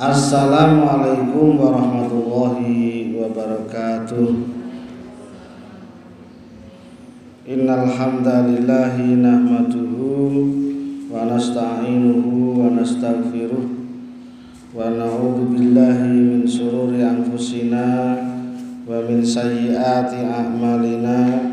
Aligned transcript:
Assalamualaikum 0.00 1.60
warahmatullahi 1.60 3.12
wabarakatuh. 3.20 4.32
Innal 7.44 7.84
hamdalillahi 7.84 9.20
nahmaduhu 9.20 10.08
wa 11.12 11.28
nasta'inuhu 11.28 12.64
wa 12.64 12.72
nastaghfiruh 12.80 13.60
wa 14.72 14.88
na'udzu 14.88 15.52
billahi 15.52 16.16
min 16.16 16.48
shururi 16.48 17.04
anfusina 17.04 18.16
wa 18.88 19.04
min 19.04 19.20
sayyiati 19.20 20.24
a'malina. 20.24 21.44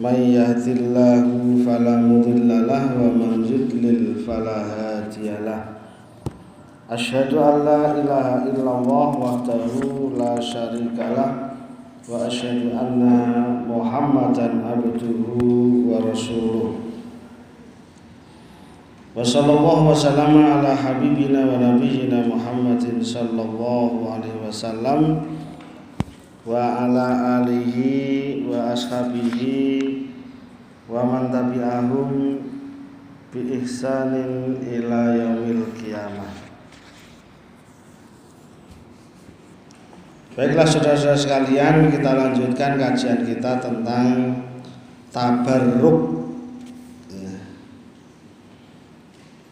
May 0.00 0.32
yahdihillahu 0.32 1.60
fala 1.60 2.00
wa 2.08 2.24
man 3.12 3.44
yudlil 3.44 4.16
fala 4.24 4.64
hadiyalah 4.64 5.79
Asyhadu 6.90 7.38
an 7.38 7.62
la 7.62 7.94
ilaha 7.94 8.50
la 10.18 10.34
syarikalah 10.42 11.54
wa 12.10 12.26
asyhadu 12.26 12.74
anna 12.74 13.62
Muhammadan 13.62 14.58
abduhu 14.66 15.86
wa 15.86 16.02
rasuluh. 16.02 16.82
Wa 19.14 19.22
sallallahu 19.22 19.86
wa 19.86 19.94
wa 21.46 21.62
Muhammadin 22.26 22.98
sallallahu 22.98 24.10
alaihi 24.10 24.42
wasallam 24.42 25.30
wa 26.42 26.90
alihi 27.38 28.50
wa 28.50 28.74
ashabihi 28.74 30.10
wa 30.90 31.06
man 31.06 31.30
tabi'ahum 31.30 32.34
bi 33.30 33.62
ihsanin 33.62 34.58
ila 34.58 35.14
yaumil 35.14 35.70
qiyamah. 35.78 36.50
Baiklah 40.40 40.64
saudara-saudara 40.64 41.20
sekalian, 41.20 41.92
kita 41.92 42.16
lanjutkan 42.16 42.80
kajian 42.80 43.28
kita 43.28 43.60
tentang 43.60 44.40
tabarruk. 45.12 46.32
Ya. 47.12 47.36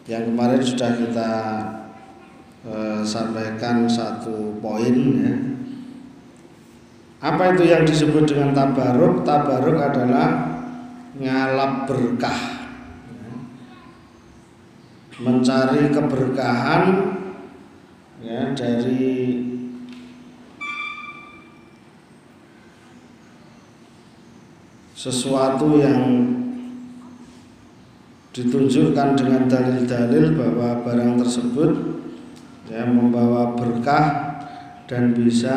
Yang 0.09 0.23
kemarin 0.33 0.61
sudah 0.65 0.91
kita 0.97 1.31
eh, 2.65 3.01
sampaikan 3.05 3.85
satu 3.85 4.57
poin 4.57 4.95
ya. 5.21 5.33
Apa 7.21 7.53
itu 7.53 7.69
yang 7.69 7.85
disebut 7.85 8.25
dengan 8.25 8.57
tabarruk? 8.57 9.21
Tabarruk 9.21 9.77
adalah 9.77 10.57
ngalap 11.21 11.85
berkah. 11.85 12.65
Ya. 13.13 13.29
Mencari 15.21 15.93
keberkahan 15.93 17.13
ya 18.25 18.57
dari 18.57 19.05
sesuatu 24.99 25.79
yang 25.79 26.27
ditunjukkan 28.35 29.15
dengan 29.15 29.47
dalil-dalil 29.47 30.35
bahwa 30.35 30.83
barang 30.83 31.23
tersebut 31.23 31.71
ya 32.67 32.83
membawa 32.83 33.55
berkah 33.55 34.35
dan 34.91 35.15
bisa 35.15 35.55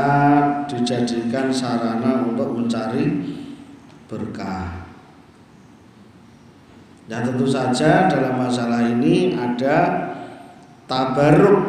dijadikan 0.70 1.50
sarana 1.50 2.22
untuk 2.22 2.54
mencari 2.54 3.34
berkah. 4.06 4.86
Dan 7.10 7.26
tentu 7.26 7.44
saja 7.50 8.06
dalam 8.06 8.38
masalah 8.38 8.94
ini 8.94 9.34
ada 9.34 10.06
tabaruk 10.86 11.60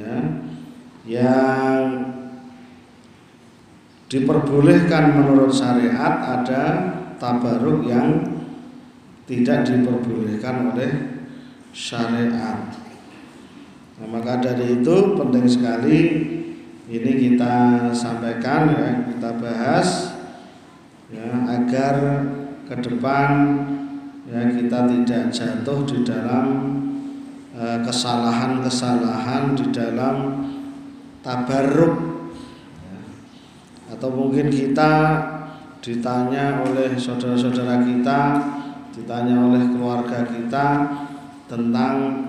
ya, 0.00 0.16
yang 1.04 2.03
diperbolehkan 4.14 5.18
menurut 5.18 5.50
syariat 5.50 6.22
ada 6.22 6.62
tabaruk 7.18 7.82
yang 7.82 8.22
tidak 9.26 9.66
diperbolehkan 9.66 10.70
oleh 10.70 10.90
syariat. 11.74 12.70
Nah, 13.98 14.06
maka 14.06 14.38
dari 14.38 14.78
itu 14.78 15.18
penting 15.18 15.46
sekali 15.50 15.98
ini 16.86 17.12
kita 17.26 17.90
sampaikan 17.90 18.70
ya, 18.70 18.88
kita 19.10 19.30
bahas 19.42 20.14
ya 21.10 21.26
agar 21.50 21.96
ke 22.70 22.74
depan 22.86 23.30
ya 24.30 24.46
kita 24.46 24.78
tidak 24.94 25.24
jatuh 25.34 25.82
di 25.90 26.06
dalam 26.06 26.46
eh, 27.58 27.78
kesalahan-kesalahan 27.82 29.58
di 29.58 29.66
dalam 29.74 30.16
tabaruk 31.26 32.13
atau 33.92 34.08
mungkin 34.08 34.48
kita 34.48 34.92
ditanya 35.84 36.64
oleh 36.64 36.96
saudara-saudara 36.96 37.84
kita, 37.84 38.20
ditanya 38.96 39.36
oleh 39.36 39.68
keluarga 39.68 40.24
kita 40.24 40.66
tentang 41.44 42.24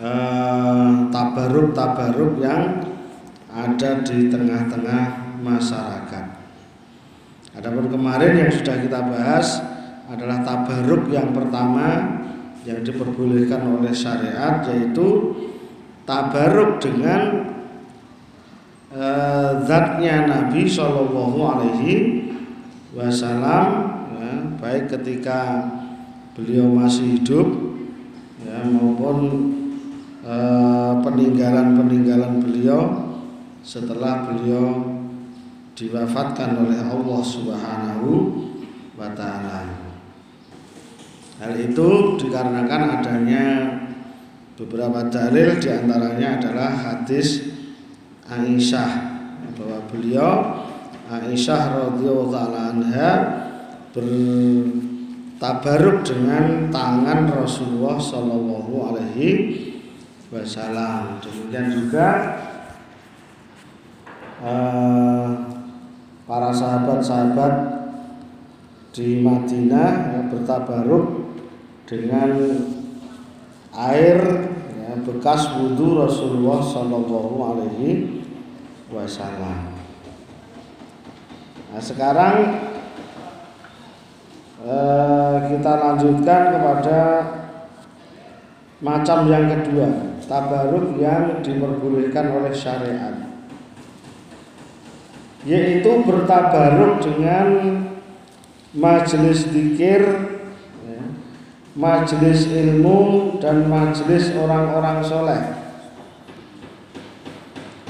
eh, 0.00 0.90
tabaruk-tabaruk 1.12 2.40
yang 2.40 2.80
ada 3.52 3.90
di 4.00 4.32
tengah-tengah 4.32 5.04
masyarakat. 5.44 6.26
Adapun 7.58 7.90
kemarin 7.90 8.46
yang 8.46 8.50
sudah 8.54 8.76
kita 8.78 9.00
bahas 9.02 9.60
adalah 10.08 10.40
tabaruk 10.46 11.10
yang 11.12 11.34
pertama 11.36 12.16
yang 12.64 12.80
diperbolehkan 12.80 13.66
oleh 13.66 13.92
syariat 13.92 14.64
yaitu 14.72 15.34
tabaruk 16.08 16.80
dengan 16.80 17.44
Eh, 18.88 19.50
zatnya 19.68 20.24
Nabi 20.24 20.64
Shallallahu 20.64 21.36
Alaihi 21.44 22.24
Wasallam 22.96 23.66
ya, 24.16 24.32
baik 24.56 24.88
ketika 24.88 25.68
beliau 26.32 26.72
masih 26.72 27.20
hidup 27.20 27.76
ya, 28.40 28.64
maupun 28.64 29.16
eh, 30.24 30.92
peninggalan-peninggalan 31.04 32.40
beliau 32.40 33.12
setelah 33.60 34.24
beliau 34.24 34.96
diwafatkan 35.76 36.56
oleh 36.56 36.80
Allah 36.80 37.20
Subhanahu 37.20 38.08
wa 38.96 39.12
taala. 39.12 39.68
Hal 41.44 41.52
itu 41.60 42.16
dikarenakan 42.16 43.04
adanya 43.04 43.44
beberapa 44.56 45.12
dalil 45.12 45.60
di 45.60 45.68
antaranya 45.68 46.40
adalah 46.40 46.72
hadis 46.72 47.58
Aisyah 48.28 48.90
bahwa 49.56 49.80
beliau 49.88 50.60
Aisyah 51.08 51.88
radhiyallahu 51.88 52.52
anha 52.52 53.12
bertabaruk 53.96 56.04
dengan 56.04 56.68
tangan 56.68 57.32
Rasulullah 57.32 57.96
Shallallahu 57.96 58.92
alaihi 58.92 59.72
wasallam. 60.28 61.16
Demikian 61.24 61.72
juga 61.72 62.36
uh, 64.44 65.48
para 66.28 66.52
sahabat-sahabat 66.52 67.54
di 68.92 69.24
Madinah 69.24 69.92
ya, 70.12 70.20
bertabaruk 70.28 71.32
dengan 71.88 72.36
air 73.72 74.47
bekas 75.02 75.50
wudhu 75.58 76.02
Rasulullah 76.02 76.62
Shallallahu 76.62 77.36
Alaihi 77.42 78.22
wasallam. 78.88 79.76
Nah, 81.68 81.82
sekarang 81.82 82.36
eh, 84.64 85.36
kita 85.52 85.72
lanjutkan 85.76 86.42
kepada 86.56 87.00
macam 88.78 89.26
yang 89.26 89.50
kedua, 89.50 89.88
tabaruk 90.24 90.96
yang 91.02 91.42
diperbolehkan 91.42 92.30
oleh 92.30 92.54
syariat. 92.54 93.14
Yaitu 95.42 96.04
bertabaruk 96.04 97.00
dengan 97.02 97.46
majelis 98.74 99.48
dikir, 99.48 100.27
majelis 101.78 102.50
ilmu 102.50 103.38
dan 103.38 103.70
majelis 103.70 104.34
orang-orang 104.34 104.98
soleh. 105.06 105.42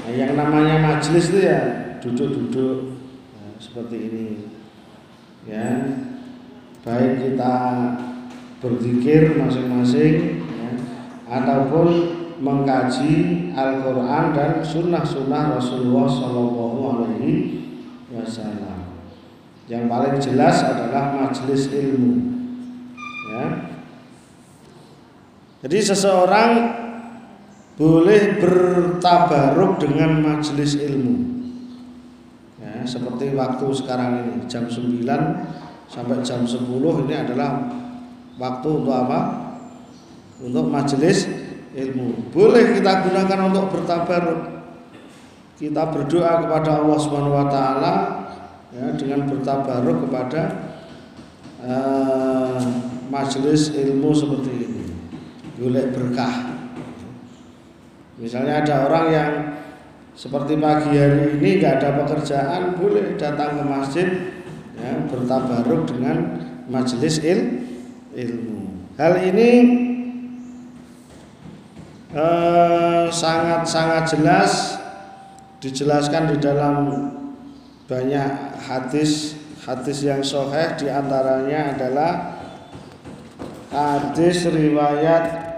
Nah, 0.05 0.11
yang 0.13 0.37
namanya 0.37 0.77
majelis 0.77 1.33
itu 1.33 1.49
ya 1.49 1.61
duduk-duduk 1.97 2.93
nah, 3.33 3.53
seperti 3.57 3.97
ini. 3.97 4.27
Ya. 5.49 5.97
Baik 6.85 7.33
kita 7.33 7.55
berzikir 8.63 9.35
masing-masing 9.35 10.45
ya, 10.47 10.69
ataupun 11.27 11.87
mengkaji 12.39 13.51
Al-Qur'an 13.51 14.31
dan 14.31 14.63
sunnah-sunnah 14.63 15.59
Rasulullah 15.59 16.07
Shallallahu 16.07 16.79
alaihi 16.87 17.33
wasallam. 18.15 18.95
Yang 19.67 19.83
paling 19.91 20.15
jelas 20.23 20.63
adalah 20.63 21.19
majelis 21.19 21.67
ilmu. 21.67 22.38
Jadi 25.59 25.77
seseorang 25.83 26.51
boleh 27.75 28.39
bertabaruk 28.39 29.83
dengan 29.83 30.23
majelis 30.23 30.79
ilmu. 30.79 31.15
Ya, 32.63 32.83
seperti 32.87 33.35
waktu 33.35 33.67
sekarang 33.75 34.09
ini 34.23 34.33
jam 34.47 34.67
9 34.71 35.03
sampai 35.91 36.23
jam 36.23 36.47
10 36.47 36.63
ini 37.07 37.15
adalah 37.15 37.67
waktu 38.39 38.67
untuk 38.71 38.95
apa? 38.95 39.19
untuk 40.39 40.71
majelis 40.71 41.27
ilmu. 41.75 42.31
Boleh 42.31 42.79
kita 42.79 43.03
gunakan 43.03 43.51
untuk 43.51 43.75
bertabaruk. 43.75 44.63
Kita 45.59 45.91
berdoa 45.91 46.47
kepada 46.47 46.79
Allah 46.79 46.99
Subhanahu 47.03 47.35
wa 47.35 47.47
taala 47.51 47.93
ya, 48.71 48.95
dengan 48.95 49.27
bertabaruk 49.27 50.07
kepada 50.07 50.71
uh, 51.59 52.55
majelis 53.11 53.75
ilmu 53.75 54.15
seperti 54.15 54.51
ini 54.55 54.68
boleh 55.59 55.91
berkah 55.91 56.59
Misalnya 58.19 58.59
ada 58.59 58.75
orang 58.83 59.05
yang 59.07 59.31
seperti 60.11 60.59
pagi 60.59 60.91
hari 60.91 61.39
ini 61.39 61.63
nggak 61.63 61.79
ada 61.79 62.03
pekerjaan, 62.03 62.75
boleh 62.75 63.15
datang 63.15 63.55
ke 63.55 63.63
masjid 63.63 64.07
ya, 64.75 64.91
bertabaruk 65.07 65.87
dengan 65.87 66.43
majelis 66.67 67.23
il, 67.23 67.63
ilmu. 68.11 68.75
Hal 68.99 69.23
ini 69.23 69.49
sangat-sangat 73.07 74.03
eh, 74.03 74.09
jelas 74.19 74.51
dijelaskan 75.63 76.35
di 76.35 76.37
dalam 76.43 76.75
banyak 77.87 78.59
hadis 78.67 79.39
hadis 79.63 80.03
yang 80.03 80.19
soheh 80.19 80.75
di 80.75 80.91
antaranya 80.91 81.71
adalah 81.71 82.11
hadis 83.71 84.43
riwayat 84.51 85.48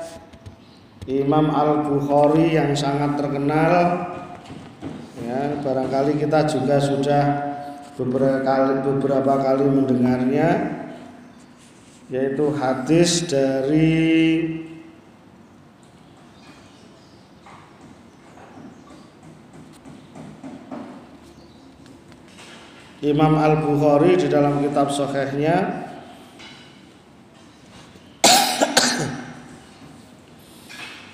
Imam 1.09 1.49
Al 1.49 1.81
Bukhari 1.81 2.53
yang 2.53 2.77
sangat 2.77 3.17
terkenal. 3.17 3.73
Ya 5.25 5.57
barangkali 5.63 6.21
kita 6.21 6.45
juga 6.45 6.77
sudah 6.77 7.23
beberapa 7.97 8.45
kali 8.45 8.73
beberapa 8.85 9.33
kali 9.41 9.65
mendengarnya 9.65 10.49
yaitu 12.11 12.51
hadis 12.51 13.23
dari 13.23 14.03
Imam 23.01 23.33
Al 23.41 23.65
Bukhari 23.65 24.13
di 24.13 24.29
dalam 24.29 24.61
kitab 24.61 24.93
Sahihnya 24.93 25.89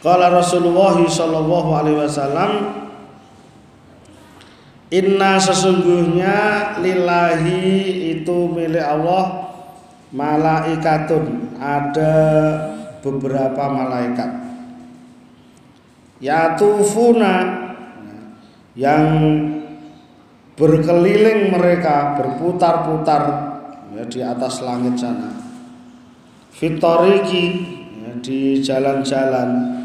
Qala 0.08 0.32
Rasulullah 0.32 0.96
sallallahu 1.04 1.70
alaihi 1.76 2.00
wasallam 2.00 2.52
Inna 4.88 5.36
sesungguhnya 5.36 6.80
lillahi 6.80 8.16
itu 8.16 8.48
milik 8.48 8.88
Allah 8.88 9.52
malaikatun. 10.16 11.60
Ada 11.60 12.16
beberapa 13.04 13.68
malaikat. 13.68 14.32
Yatufuna 16.24 17.36
yang 18.80 19.04
berkeliling 20.56 21.52
mereka 21.52 22.16
berputar-putar 22.16 23.24
ya, 23.92 24.08
di 24.08 24.24
atas 24.24 24.64
langit 24.64 24.96
sana. 24.96 25.36
Fitoriki 26.56 27.46
ya, 28.08 28.12
di 28.24 28.64
jalan-jalan 28.64 29.77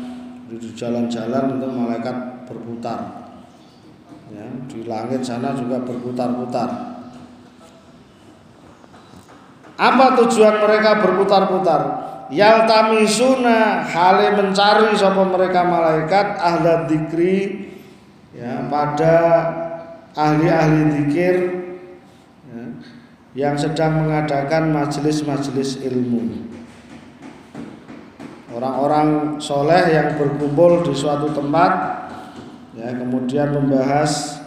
di 0.59 0.69
jalan-jalan 0.77 1.57
itu 1.57 1.69
malaikat 1.73 2.17
berputar. 2.45 3.01
Ya, 4.33 4.49
di 4.69 4.89
langit 4.89 5.25
sana 5.25 5.53
juga 5.53 5.81
berputar-putar. 5.85 6.69
Apa 9.77 10.17
tujuan 10.25 10.61
mereka 10.61 11.01
berputar-putar? 11.05 11.81
Yaltamisuna 12.33 13.85
hale 13.85 14.33
mencari 14.41 14.97
sapa 14.97 15.21
mereka 15.29 15.69
malaikat 15.69 16.41
ahla 16.41 16.89
dikri 16.89 17.69
ya 18.33 18.65
pada 18.73 19.17
ahli-ahli 20.17 20.81
dikir 20.97 21.37
ya, 22.49 22.65
yang 23.37 23.55
sedang 23.61 24.09
mengadakan 24.09 24.73
majelis-majelis 24.73 25.85
ilmu 25.85 26.49
orang-orang 28.53 29.41
soleh 29.41 29.97
yang 29.97 30.21
berkumpul 30.21 30.85
di 30.85 30.93
suatu 30.93 31.33
tempat 31.33 31.73
ya 32.77 32.93
kemudian 32.93 33.53
membahas 33.57 34.41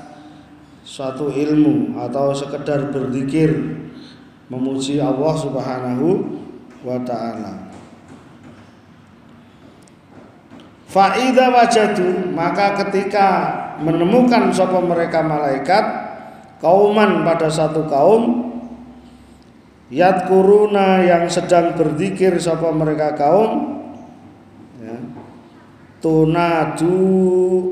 suatu 0.86 1.34
ilmu 1.34 1.98
atau 1.98 2.30
sekedar 2.32 2.94
berzikir 2.94 3.82
memuji 4.50 5.02
Allah 5.02 5.34
Subhanahu 5.34 6.08
wa 6.86 7.02
taala. 7.02 7.74
Faida 10.86 11.52
maka 12.32 12.78
ketika 12.86 13.28
menemukan 13.84 14.48
sapa 14.56 14.80
mereka 14.80 15.20
malaikat 15.26 15.84
kauman 16.64 17.28
pada 17.28 17.52
satu 17.52 17.84
kaum 17.92 18.54
yadkuruna 19.92 21.04
yang 21.04 21.28
sedang 21.28 21.76
berzikir 21.76 22.40
sapa 22.40 22.72
mereka 22.72 23.12
kaum 23.20 23.84
tunadu 26.06 26.94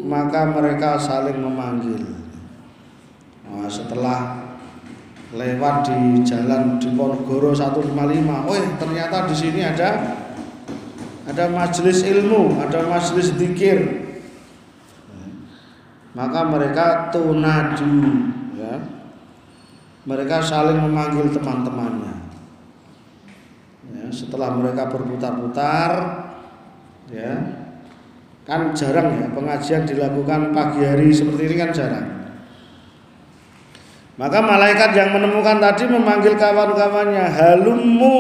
maka 0.10 0.50
mereka 0.50 0.98
saling 0.98 1.38
memanggil. 1.38 2.02
Nah, 3.46 3.70
setelah 3.70 4.42
lewat 5.38 5.86
di 5.86 6.26
jalan 6.26 6.82
di 6.82 6.90
Ponorogo 6.98 7.54
155 7.54 7.94
oh 8.50 8.58
ternyata 8.82 9.30
di 9.30 9.36
sini 9.38 9.62
ada 9.62 10.18
ada 11.30 11.46
majelis 11.54 12.02
ilmu 12.02 12.58
ada 12.58 12.90
majelis 12.90 13.38
dikir 13.38 14.02
maka 16.18 16.42
mereka 16.50 17.14
tunadu 17.14 18.02
ya. 18.58 18.82
Mereka 20.04 20.44
saling 20.44 20.84
memanggil 20.84 21.32
teman-temannya. 21.32 22.28
Ya, 23.88 24.06
setelah 24.12 24.52
mereka 24.52 24.92
berputar-putar 24.92 25.92
ya 27.08 27.63
Kan 28.44 28.76
jarang 28.76 29.24
ya 29.24 29.28
pengajian 29.32 29.88
dilakukan 29.88 30.52
pagi 30.52 30.84
hari 30.84 31.16
seperti 31.16 31.48
ini 31.48 31.56
kan 31.56 31.72
jarang. 31.72 32.08
Maka 34.20 34.44
malaikat 34.44 34.94
yang 34.94 35.10
menemukan 35.16 35.58
tadi 35.64 35.90
memanggil 35.90 36.38
kawan-kawannya, 36.38 37.24
"Halummu, 37.24 38.20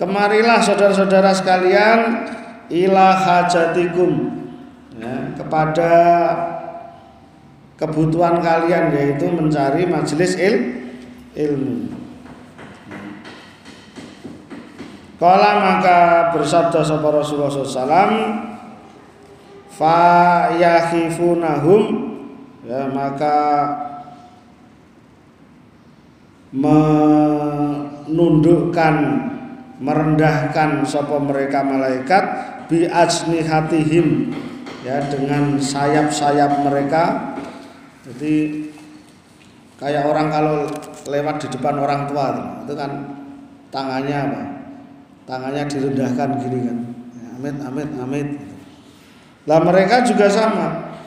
kemarilah 0.00 0.58
saudara-saudara 0.64 1.30
sekalian 1.36 2.24
ila 2.72 3.14
hajatikum." 3.14 4.32
Ya, 4.96 5.28
kepada 5.36 5.92
kebutuhan 7.76 8.40
kalian 8.40 8.96
yaitu 8.96 9.28
mencari 9.28 9.84
majelis 9.84 10.40
il, 10.40 10.56
ilmu. 11.36 11.92
Kala 15.20 15.50
maka 15.60 15.98
bersabda 16.32 16.80
sapa 16.80 17.08
Rasulullah 17.08 17.52
SAW 17.52 18.55
fa 19.76 20.48
yakhifunahum 20.56 22.08
ya 22.64 22.88
maka 22.88 23.36
menundukkan 26.56 28.96
merendahkan 29.76 30.88
sapa 30.88 31.20
mereka 31.20 31.60
malaikat 31.60 32.24
bi 32.72 32.88
ajnihatihim 32.88 34.32
ya 34.86 35.02
dengan 35.10 35.58
sayap-sayap 35.60 36.64
mereka. 36.64 37.34
Jadi 38.06 38.64
kayak 39.76 40.08
orang 40.08 40.32
kalau 40.32 40.64
lewat 41.10 41.42
di 41.44 41.48
depan 41.52 41.76
orang 41.76 42.08
tua 42.08 42.26
itu 42.64 42.72
kan 42.72 43.04
tangannya 43.68 44.16
apa? 44.16 44.42
Tangannya 45.26 45.66
direndahkan 45.68 46.40
gini 46.40 46.58
kan. 46.70 46.78
Ya, 47.18 47.26
amit 47.36 47.56
amit 47.60 47.90
amit 47.98 48.28
lah 49.46 49.62
mereka 49.62 50.02
juga 50.02 50.26
sama. 50.26 50.98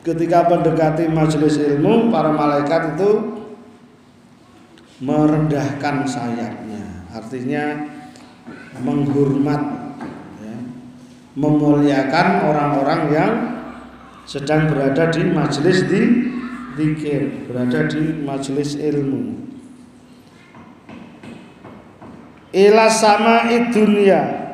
Ketika 0.00 0.48
mendekati 0.48 1.08
majelis 1.12 1.60
ilmu, 1.60 2.08
para 2.12 2.32
malaikat 2.32 2.96
itu 2.96 3.40
merendahkan 5.00 6.04
sayapnya. 6.08 7.04
Artinya 7.12 7.84
menghormat 8.80 9.60
ya, 10.40 10.56
memuliakan 11.36 12.26
orang-orang 12.48 13.00
yang 13.12 13.32
sedang 14.24 14.72
berada 14.72 15.08
di 15.12 15.24
majelis 15.32 15.84
di 15.88 16.02
zikir, 16.76 17.48
berada 17.48 17.88
di 17.88 18.24
majelis 18.24 18.76
ilmu. 18.76 19.36
Ila 22.50 22.88
sama 22.88 23.46
dunia 23.68 24.49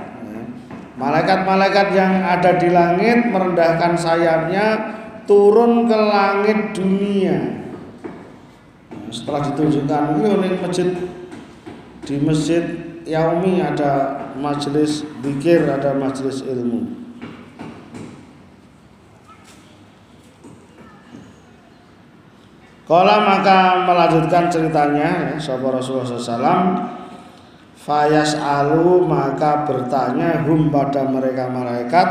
Malaikat-malaikat 0.96 1.92
yang 1.92 2.24
ada 2.24 2.56
di 2.56 2.72
langit 2.72 3.28
merendahkan 3.28 4.00
sayapnya 4.00 4.66
turun 5.28 5.84
ke 5.84 5.96
langit 5.96 6.72
dunia. 6.72 7.68
Setelah 9.12 9.52
ditunjukkan 9.52 10.24
ini 10.24 10.56
masjid 10.56 10.88
di 12.00 12.16
masjid 12.24 12.64
Yaumi 13.06 13.62
ada 13.62 14.18
majelis 14.40 15.06
zikir, 15.22 15.68
ada 15.68 15.94
majelis 15.94 16.42
ilmu. 16.42 17.06
Kala 22.86 23.18
maka 23.26 23.82
melanjutkan 23.82 24.46
ceritanya 24.46 25.34
ya, 25.34 25.38
sahabat 25.42 25.82
Rasulullah 25.82 26.06
SAW 26.06 26.86
Fayas 27.86 28.34
alu 28.34 29.06
maka 29.06 29.62
bertanya 29.62 30.42
hum 30.42 30.74
pada 30.74 31.06
mereka 31.06 31.46
malaikat 31.46 32.08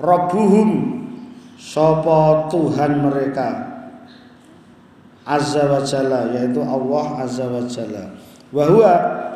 Robuhum 0.00 0.96
Sopo 1.60 2.48
Tuhan 2.48 3.04
mereka? 3.04 3.68
Azza 5.28 5.68
wa 5.68 5.84
Jalla 5.84 6.32
Yaitu 6.32 6.64
Allah 6.64 7.20
Azza 7.20 7.44
wa 7.44 7.60
Jalla. 7.68 8.16
Wahua 8.48 8.92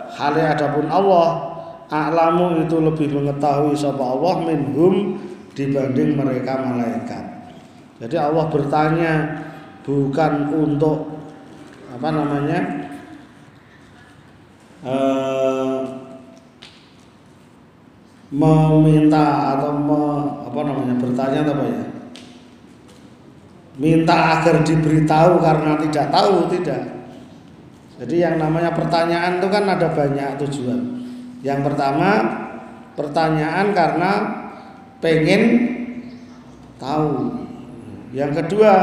hali 0.09 0.41
adapun 0.41 0.89
Allah 0.89 1.53
A'lamu 1.93 2.65
itu 2.65 2.81
lebih 2.81 3.13
mengetahui 3.13 3.77
Sopo 3.77 4.01
Allah 4.01 4.49
minhum 4.49 5.21
Dibanding 5.53 6.17
mereka 6.17 6.65
malaikat. 6.65 7.25
Jadi 8.01 8.17
Allah 8.17 8.47
bertanya 8.49 9.13
bukan 9.85 10.33
untuk 10.55 11.19
apa 11.93 12.09
namanya 12.15 12.78
uh, 14.85 15.79
meminta 18.29 19.57
atau 19.57 19.73
me, 19.73 20.03
apa 20.45 20.61
namanya 20.61 20.95
bertanya 21.01 21.41
apa 21.49 21.65
ya? 21.65 21.85
Minta 23.79 24.17
agar 24.39 24.67
diberitahu 24.67 25.39
karena 25.39 25.79
tidak 25.87 26.07
tahu 26.11 26.51
tidak. 26.51 26.83
Jadi 27.99 28.17
yang 28.23 28.37
namanya 28.39 28.75
pertanyaan 28.75 29.43
itu 29.43 29.49
kan 29.51 29.65
ada 29.67 29.89
banyak 29.91 30.39
tujuan. 30.47 30.81
Yang 31.43 31.61
pertama 31.67 32.11
pertanyaan 32.99 33.71
karena 33.75 34.11
pengen 34.99 35.43
tahu. 36.79 37.47
Yang 38.11 38.43
kedua 38.43 38.75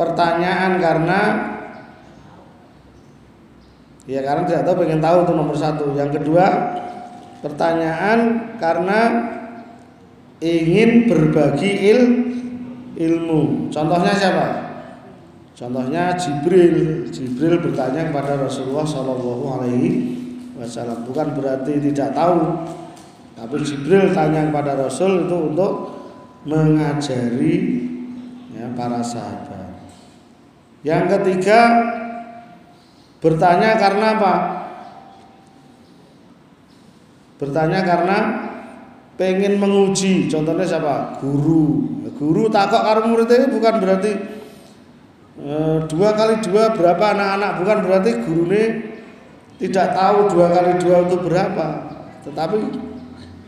pertanyaan 0.00 0.80
karena 0.80 1.20
ya 4.10 4.26
karena 4.26 4.42
tidak 4.42 4.62
tahu 4.66 4.76
pengen 4.82 4.98
tahu 4.98 5.18
itu 5.22 5.32
nomor 5.38 5.54
satu. 5.54 5.94
Yang 5.94 6.10
kedua 6.18 6.46
pertanyaan 7.46 8.18
karena 8.58 9.00
ingin 10.42 11.06
berbagi 11.06 11.70
il, 11.70 12.00
ilmu. 12.98 13.70
Contohnya 13.70 14.12
siapa? 14.18 14.46
Contohnya 15.54 16.18
Jibril. 16.18 17.06
Jibril 17.14 17.62
bertanya 17.62 18.10
kepada 18.10 18.42
Rasulullah 18.42 18.82
Shallallahu 18.82 19.44
Alaihi 19.60 19.88
Wasallam. 20.58 21.06
Bukan 21.06 21.38
berarti 21.38 21.78
tidak 21.78 22.10
tahu 22.18 22.66
tapi 23.40 23.56
Jibril 23.64 24.12
tanya 24.12 24.52
kepada 24.52 24.76
Rasul 24.76 25.24
itu 25.24 25.36
untuk 25.52 25.72
mengajari 26.44 27.56
ya, 28.52 28.68
para 28.76 29.00
sahabat. 29.00 29.80
Yang 30.84 31.04
ketiga 31.16 31.58
bertanya 33.20 33.76
karena 33.76 34.06
apa? 34.16 34.34
Bertanya 37.40 37.80
karena 37.80 38.18
pengen 39.20 39.60
menguji. 39.60 40.28
Contohnya 40.32 40.64
siapa? 40.64 41.20
Guru. 41.20 42.00
Guru 42.20 42.52
takok 42.52 42.84
karo 42.84 43.00
murid 43.08 43.32
ini 43.32 43.48
bukan 43.48 43.74
berarti 43.80 44.12
e, 45.40 45.54
dua 45.88 46.12
kali 46.12 46.36
dua 46.44 46.76
berapa 46.76 47.16
anak-anak 47.16 47.64
bukan 47.64 47.78
berarti 47.80 48.10
guru 48.28 48.44
ini 48.52 48.64
tidak 49.56 49.96
tahu 49.96 50.28
dua 50.36 50.52
kali 50.52 50.76
dua 50.84 51.08
itu 51.08 51.16
berapa, 51.16 51.66
tetapi 52.28 52.56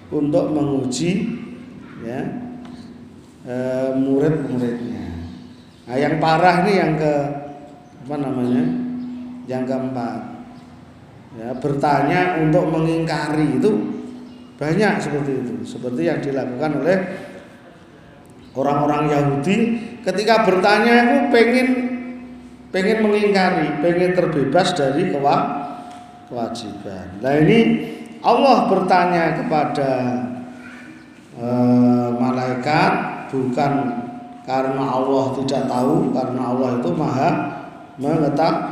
untuk 0.08 0.44
menguji 0.56 1.36
ya 2.00 2.20
e, 3.44 3.56
murid-muridnya. 4.00 5.04
Nah, 5.84 5.96
yang 6.00 6.16
parah 6.16 6.64
nih 6.64 6.74
yang 6.80 6.92
ke 6.96 7.12
apa 8.08 8.16
namanya? 8.16 8.81
Yang 9.52 9.64
keempat. 9.68 10.20
Ya, 11.32 11.48
bertanya 11.60 12.40
untuk 12.40 12.72
mengingkari 12.72 13.60
itu 13.60 13.70
banyak 14.56 15.00
seperti 15.00 15.32
itu. 15.44 15.54
Seperti 15.64 16.08
yang 16.08 16.20
dilakukan 16.24 16.80
oleh 16.80 16.98
orang-orang 18.56 19.12
Yahudi 19.12 19.56
ketika 20.04 20.44
bertanya 20.44 20.94
itu 21.08 21.18
pengen 21.32 21.68
pengen 22.72 23.04
mengingkari, 23.04 23.80
pengen 23.84 24.12
terbebas 24.16 24.72
dari 24.72 25.12
kewajiban. 26.28 27.06
Nah 27.20 27.34
ini 27.36 27.58
Allah 28.24 28.70
bertanya 28.70 29.24
kepada 29.40 29.90
e, 31.36 31.48
malaikat 32.16 32.92
bukan 33.28 33.72
karena 34.46 34.84
Allah 34.88 35.24
tidak 35.42 35.62
tahu 35.68 36.14
karena 36.16 36.42
Allah 36.54 36.68
itu 36.80 36.90
maha 36.96 37.30
mengetahui 38.00 38.71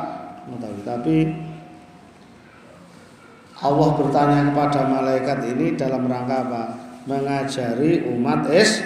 tapi 0.83 1.31
Allah 3.61 3.89
bertanya 3.93 4.41
kepada 4.49 4.89
malaikat 4.89 5.39
ini 5.53 5.77
dalam 5.77 6.09
rangka 6.09 6.49
apa? 6.49 6.63
Mengajari 7.05 8.09
umat 8.09 8.49
is 8.49 8.81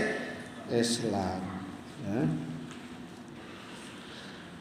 Islam. 0.66 1.38
Ya. 2.02 2.20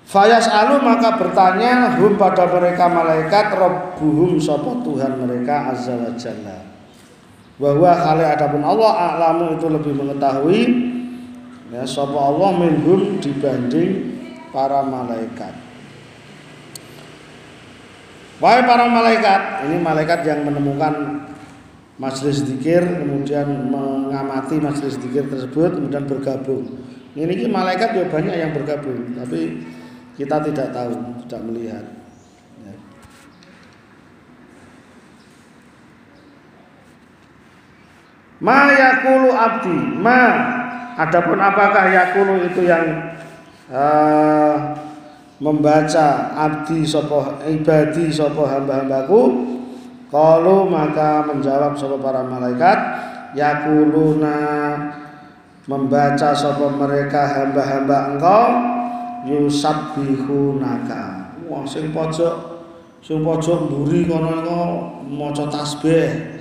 Fayas 0.05 0.45
alu 0.45 0.77
maka 0.85 1.17
bertanya 1.17 1.97
hum 1.97 2.13
pada 2.21 2.45
mereka 2.45 2.85
malaikat 2.85 3.57
Rabbuhum 3.57 4.37
sapa 4.37 4.85
Tuhan 4.85 5.17
mereka 5.17 5.73
azza 5.73 5.97
wa 5.97 6.13
jalla? 6.13 6.61
Bahwa 7.57 7.91
kali 7.97 8.21
adapun 8.21 8.61
Allah 8.61 8.93
a'lamu 8.93 9.57
itu 9.57 9.65
lebih 9.65 9.97
mengetahui 9.97 10.61
ya 11.73 11.81
sapa 11.89 12.13
Allah 12.13 12.53
minhum 12.53 13.17
dibanding 13.17 14.13
para 14.53 14.85
malaikat 14.85 15.62
Wahai 18.43 18.67
para 18.67 18.91
malaikat, 18.91 19.71
ini 19.71 19.79
malaikat 19.79 20.27
yang 20.27 20.43
menemukan 20.43 21.23
majelis 21.95 22.43
zikir, 22.43 22.83
kemudian 22.83 23.71
mengamati 23.71 24.59
majelis 24.59 24.99
zikir 24.99 25.31
tersebut, 25.31 25.79
kemudian 25.79 26.03
bergabung. 26.03 26.67
Ini, 27.15 27.47
malaikat 27.47 27.95
ya 27.95 28.03
banyak 28.11 28.35
yang 28.35 28.51
bergabung, 28.51 29.15
tapi 29.15 29.63
kita 30.19 30.43
tidak 30.43 30.75
tahu, 30.75 30.91
tidak 31.23 31.41
melihat. 31.47 31.85
Ya. 32.67 32.75
Ma 38.43 38.59
yakulu 38.75 39.31
abdi, 39.31 39.77
ma 40.03 40.21
Adapun 40.93 41.41
apakah 41.41 41.89
yakulu 41.89 42.45
itu 42.45 42.69
yang 42.69 43.17
uh, 43.73 44.77
membaca 45.41 46.37
abdi 46.37 46.85
sopo 46.85 47.41
ibadi 47.47 48.13
sopo 48.13 48.45
hamba-hambaku 48.45 49.21
kalau 50.13 50.69
maka 50.69 51.25
menjawab 51.25 51.73
sopo 51.73 51.97
para 51.97 52.21
malaikat 52.21 52.77
yakuluna 53.33 54.37
membaca 55.65 56.37
sopo 56.37 56.69
mereka 56.77 57.25
hamba-hamba 57.25 57.97
engkau 58.13 58.45
yusabbihunaka. 59.25 61.33
Wah 61.47 61.63
sing 61.65 61.95
pojok 61.95 62.35
sing 63.01 63.23
pojok 63.23 63.71
mburi 63.71 64.05
kono 64.05 64.43
iku 64.43 64.59
maca 65.07 65.47
tasbih. 65.49 66.35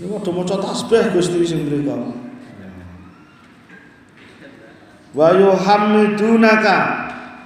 Niku 0.00 0.18
maca 0.32 0.56
tasbih 0.58 1.12
Gusti 1.12 1.44
sing 1.44 1.68
mriku. 1.68 2.16
Wa 5.12 5.36
yuhammidunaka 5.36 7.01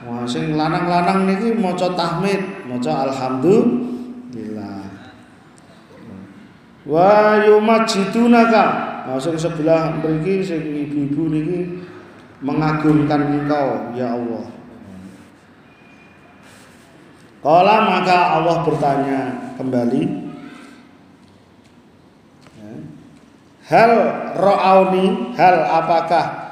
wah 0.06 0.22
sing 0.22 0.54
lanang-lanang 0.54 1.26
niki 1.26 1.58
maca 1.58 1.90
tahmid 1.98 2.38
maca 2.70 3.10
alhamdulillah. 3.10 4.86
Wa 6.86 7.42
yumajidunaka 7.42 8.66
nah 9.10 9.18
sing 9.18 9.34
sebelah 9.34 9.98
mriki 9.98 10.46
sing 10.46 10.62
ibu-ibu 10.62 11.22
niki 11.34 11.58
mengagungkan 12.38 13.42
engkau 13.42 13.90
ya 13.98 14.14
Allah. 14.14 14.46
Kala 17.42 17.76
maka 17.86 18.18
Allah 18.38 18.56
bertanya 18.66 19.20
kembali. 19.54 20.26
Hal 23.66 23.92
ro'auni 24.38 25.34
Hal 25.34 25.58
apakah 25.66 26.45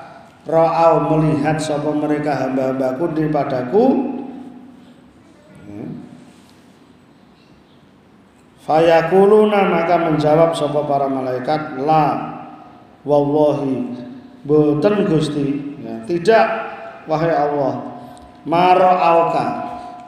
Ra'au 0.45 1.09
melihat 1.17 1.57
sapa 1.57 1.89
mereka 1.89 2.37
hamba-hambaku 2.37 3.17
padaku 3.33 3.85
hmm. 5.65 5.89
Fayakuluna 8.61 9.73
maka 9.73 9.97
menjawab 10.05 10.53
sapa 10.53 10.85
para 10.85 11.09
malaikat 11.09 11.81
la 11.81 12.05
wallahi 13.09 14.05
boten 14.45 15.09
Gusti. 15.09 15.47
Ya, 15.81 16.05
tidak 16.05 16.47
wahai 17.09 17.33
Allah 17.33 17.95
mara'auka 18.45 19.45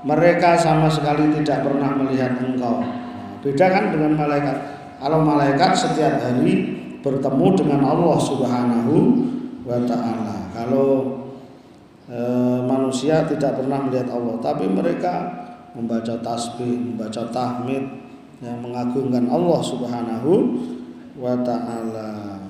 mereka 0.05 0.55
sama 0.61 0.87
sekali 0.93 1.33
tidak 1.40 1.64
pernah 1.64 1.90
melihat 1.97 2.37
engkau. 2.38 2.85
Nah, 2.85 3.40
beda 3.43 3.66
kan 3.73 3.85
dengan 3.90 4.12
malaikat? 4.14 4.57
Kalau 5.00 5.21
malaikat 5.25 5.73
setiap 5.76 6.21
hari 6.21 6.76
bertemu 7.00 7.47
dengan 7.59 7.81
Allah 7.85 8.16
Subhanahu 8.21 8.95
wa 9.66 9.78
taala 9.85 10.25
kalau 10.57 11.21
e, 12.09 12.21
manusia 12.65 13.29
tidak 13.29 13.61
pernah 13.61 13.85
melihat 13.85 14.09
Allah 14.09 14.41
tapi 14.41 14.65
mereka 14.65 15.29
membaca 15.77 16.17
tasbih 16.25 16.97
membaca 16.97 17.29
tahmid 17.29 17.85
yang 18.41 18.65
mengagungkan 18.65 19.29
Allah 19.29 19.61
Subhanahu 19.61 20.33
wa 21.21 21.37
taala. 21.45 22.41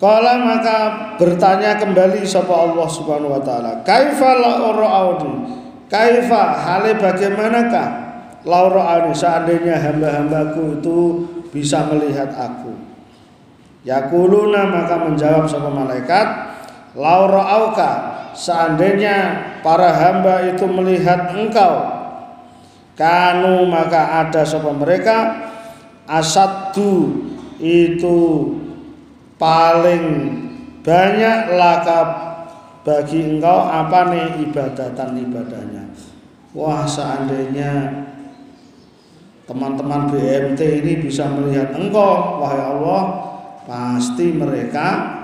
Kala 0.00 0.32
maka 0.40 0.76
bertanya 1.20 1.76
kembali 1.76 2.24
sapa 2.24 2.48
Allah 2.48 2.88
Subhanahu 2.88 3.36
wa 3.36 3.42
taala, 3.44 3.84
"Kaifa 3.84 4.32
la 4.40 4.72
ra'auni?" 4.72 5.59
Kaifa? 5.90 6.42
Hale 6.54 6.94
bagaimanakah? 6.96 7.88
La 8.46 8.64
ra'auni 8.70 9.12
seandainya 9.12 9.76
hamba-hambaku 9.76 10.80
itu 10.80 10.98
bisa 11.52 11.84
melihat 11.90 12.32
aku? 12.32 12.72
Yakuluna 13.84 14.70
maka 14.70 14.96
menjawab 15.08 15.44
sama 15.48 15.72
malaikat, 15.72 16.26
Laura 16.96 17.42
auka, 17.42 17.92
seandainya 18.36 19.40
para 19.64 19.88
hamba 19.92 20.52
itu 20.52 20.64
melihat 20.68 21.32
engkau, 21.32 21.88
kanu 22.96 23.64
maka 23.68 24.24
ada 24.24 24.44
sama 24.44 24.76
mereka 24.76 25.48
asadu 26.04 27.24
itu 27.56 28.18
paling 29.40 30.04
banyak 30.84 31.56
lakab 31.56 32.29
bagi 32.80 33.36
engkau 33.36 33.68
apa 33.68 34.08
nih 34.08 34.48
ibadatan 34.48 35.20
ibadahnya. 35.20 35.84
Wah 36.56 36.88
seandainya 36.88 38.02
teman-teman 39.46 40.10
BMT 40.10 40.60
ini 40.82 41.02
bisa 41.02 41.30
melihat 41.30 41.74
engkau, 41.74 42.42
wahai 42.42 42.62
Allah, 42.62 43.02
pasti 43.66 44.34
mereka 44.34 45.18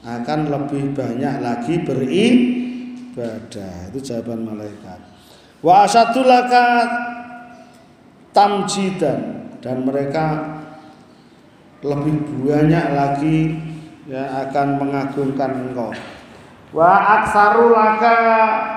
akan 0.00 0.48
lebih 0.48 0.96
banyak 0.96 1.44
lagi 1.44 1.84
beribadah. 1.84 3.92
Itu 3.92 4.00
jawaban 4.00 4.48
malaikat. 4.48 5.00
Wa 5.60 5.84
asadulaka 5.84 6.88
tamjidan 8.32 9.52
dan 9.60 9.84
mereka 9.84 10.56
lebih 11.84 12.44
banyak 12.44 12.86
lagi 12.92 13.56
ya 14.08 14.48
akan 14.48 14.80
mengagungkan 14.80 15.68
engkau. 15.68 15.92
Wa 16.70 17.18
aksarulaka 17.18 18.14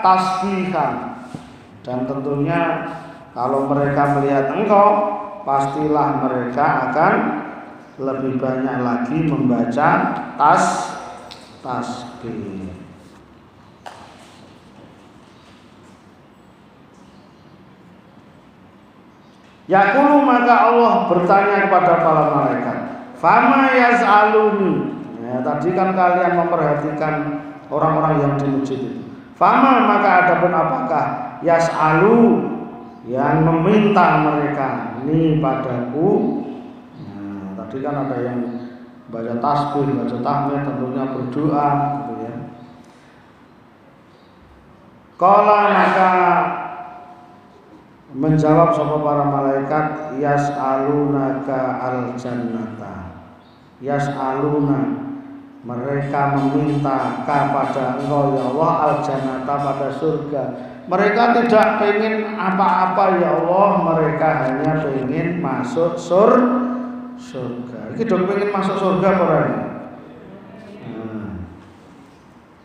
tasbihan 0.01 1.13
dan 1.85 2.09
tentunya 2.09 2.89
kalau 3.37 3.69
mereka 3.69 4.17
melihat 4.17 4.49
engkau 4.49 4.89
pastilah 5.45 6.25
mereka 6.25 6.89
akan 6.89 7.13
lebih 8.01 8.41
banyak 8.41 8.77
lagi 8.81 9.17
membaca 9.29 9.89
tas 10.39 10.65
tasbih. 11.61 12.73
Yakulu 19.63 20.27
maka 20.27 20.55
Allah 20.69 21.07
bertanya 21.07 21.57
kepada 21.69 22.03
para 22.03 22.23
malaikat, 22.35 22.77
"Fama 23.15 23.71
yaz'aluni?" 23.71 24.91
Ya, 25.23 25.39
tadi 25.39 25.71
kan 25.71 25.95
kalian 25.95 26.35
memperhatikan 26.35 27.13
orang-orang 27.73 28.13
yang 28.21 28.33
di 28.37 28.45
masjid 28.53 28.77
itu. 28.77 29.01
Fama 29.33 29.89
maka 29.89 30.29
adapun 30.29 30.53
apakah 30.53 31.05
yas'alu 31.41 32.45
yang 33.09 33.41
meminta 33.41 34.21
mereka 34.21 35.01
ini 35.01 35.41
padaku 35.41 36.43
Tadi 37.73 37.81
kan 37.81 38.05
ada 38.05 38.21
yang 38.21 38.37
baca 39.09 39.33
tasbih, 39.41 39.97
baca 39.97 40.17
tahmid, 40.21 40.61
tentunya 40.61 41.03
berdoa 41.09 41.67
gitu 41.97 42.13
ya. 42.21 42.33
Kala 45.17 45.73
maka 45.73 46.11
menjawab 48.13 48.77
sama 48.77 49.01
para 49.01 49.25
malaikat 49.25 49.85
yas 50.21 50.53
alunaka 50.53 51.81
al 51.81 52.13
jannata 52.13 53.25
yas 53.81 54.05
aluna 54.13 55.09
mereka 55.63 56.35
meminta 56.35 57.23
kepada 57.23 58.03
engkau 58.03 58.35
ya 58.35 58.43
Allah 58.51 58.71
al 58.83 58.93
jannata 58.99 59.55
pada 59.63 59.87
surga 59.95 60.43
mereka 60.91 61.39
tidak 61.39 61.79
ingin 61.87 62.35
apa-apa 62.35 63.23
ya 63.23 63.39
Allah 63.39 63.67
mereka 63.87 64.27
hanya 64.43 64.83
ingin 64.91 65.39
masuk 65.39 65.95
surga 65.95 66.73
surga. 67.17 67.93
Ini 67.93 68.03
dong 68.07 68.25
pengen 68.25 68.49
masuk 68.49 68.75
surga 68.79 69.09
orang. 69.21 69.51
Hmm. 70.81 71.29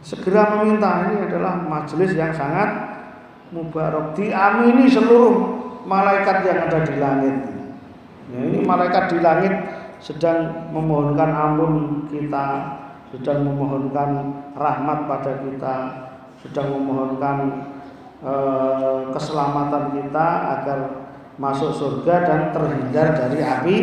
Segera 0.01 0.59
meminta 0.59 1.09
ini 1.09 1.29
adalah 1.29 1.61
majelis 1.61 2.13
yang 2.17 2.33
sangat 2.33 2.69
mubarak. 3.53 4.17
Diamini 4.17 4.89
seluruh 4.89 5.35
malaikat 5.85 6.45
yang 6.45 6.59
ada 6.69 6.79
di 6.85 6.95
langit. 6.97 7.37
Ya, 8.29 8.41
ini 8.45 8.59
malaikat 8.61 9.09
di 9.09 9.19
langit 9.25 9.55
sedang 9.99 10.71
memohonkan 10.71 11.33
ampun 11.33 12.05
kita, 12.13 12.77
sedang 13.09 13.49
memohonkan 13.49 14.11
rahmat 14.53 14.99
pada 15.09 15.33
kita, 15.41 15.77
sedang 16.45 16.77
memohonkan 16.77 17.37
eh, 18.21 19.01
keselamatan 19.17 19.85
kita 19.97 20.29
agar 20.59 20.79
masuk 21.41 21.71
surga 21.73 22.15
dan 22.27 22.41
terhindar 22.53 23.15
dari 23.17 23.39
api 23.41 23.77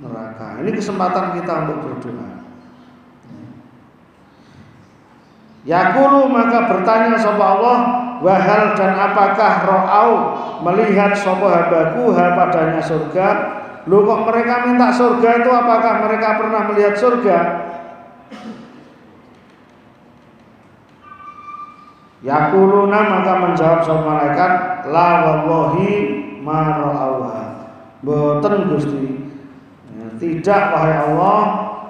neraka. 0.00 0.64
Ini 0.64 0.70
kesempatan 0.74 1.38
kita 1.38 1.52
untuk 1.68 1.78
berdoa. 1.84 2.28
Yakulu 5.60 6.32
maka 6.32 6.72
bertanya 6.72 7.20
sapa 7.20 7.44
Allah 7.44 7.78
wahal 8.24 8.72
dan 8.80 8.96
apakah 8.96 9.52
ro'au 9.68 10.10
melihat 10.64 11.12
sapa 11.12 11.46
habaku 11.52 12.16
ha 12.16 12.32
padanya 12.32 12.80
surga 12.80 13.28
Lu 13.88 14.04
kok 14.04 14.28
mereka 14.28 14.68
minta 14.68 14.92
surga 14.92 15.40
itu 15.40 15.48
apakah 15.48 16.04
mereka 16.04 16.36
pernah 16.36 16.68
melihat 16.68 17.00
surga 17.00 17.38
Yakuluna 22.20 23.00
maka 23.00 23.32
menjawab 23.48 23.80
sapa 23.80 24.04
malaikat 24.04 24.52
la 24.92 25.08
wallahi 25.24 25.88
ma 26.44 26.76
ra'auha 26.76 27.42
boten 28.04 28.68
Gusti 28.68 29.20
tidak 30.20 30.76
wahai 30.76 30.96
Allah, 31.00 31.40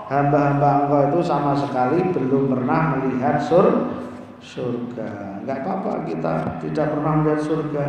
hamba-hamba 0.07 0.87
engkau 0.87 1.03
itu 1.11 1.21
sama 1.27 1.59
sekali 1.59 1.99
belum 2.15 2.55
pernah 2.55 2.95
melihat 2.95 3.43
sur 3.43 3.91
surga. 4.39 5.43
Enggak 5.43 5.67
apa-apa 5.67 6.07
kita 6.07 6.63
tidak 6.63 6.87
pernah 6.95 7.13
melihat 7.21 7.43
surga. 7.43 7.87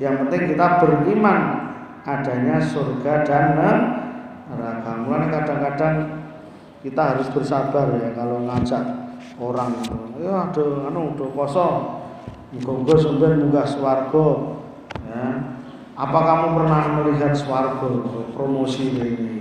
Yang 0.00 0.14
penting 0.24 0.42
kita 0.56 0.66
beriman 0.80 1.40
adanya 2.08 2.56
surga 2.56 3.12
dan 3.28 3.44
neraka. 4.48 4.92
Mulai 5.04 5.28
kadang-kadang 5.28 5.96
kita 6.80 7.02
harus 7.16 7.28
bersabar 7.28 7.92
ya 8.00 8.16
kalau 8.16 8.44
ngajak 8.48 9.05
orang. 9.36 9.72
Ya 10.20 10.48
ada 10.50 10.64
anu 10.88 11.12
udah 11.16 11.28
kosong. 11.36 11.76
Monggo 12.64 12.94
sumber 12.96 13.36
munggah 13.36 13.68
swarga. 13.68 14.26
Ya. 15.06 15.26
Apa 15.96 16.18
kamu 16.24 16.46
pernah 16.60 16.80
melihat 17.00 17.32
swarga? 17.36 17.90
Promosi 18.32 18.92
ini 18.92 19.36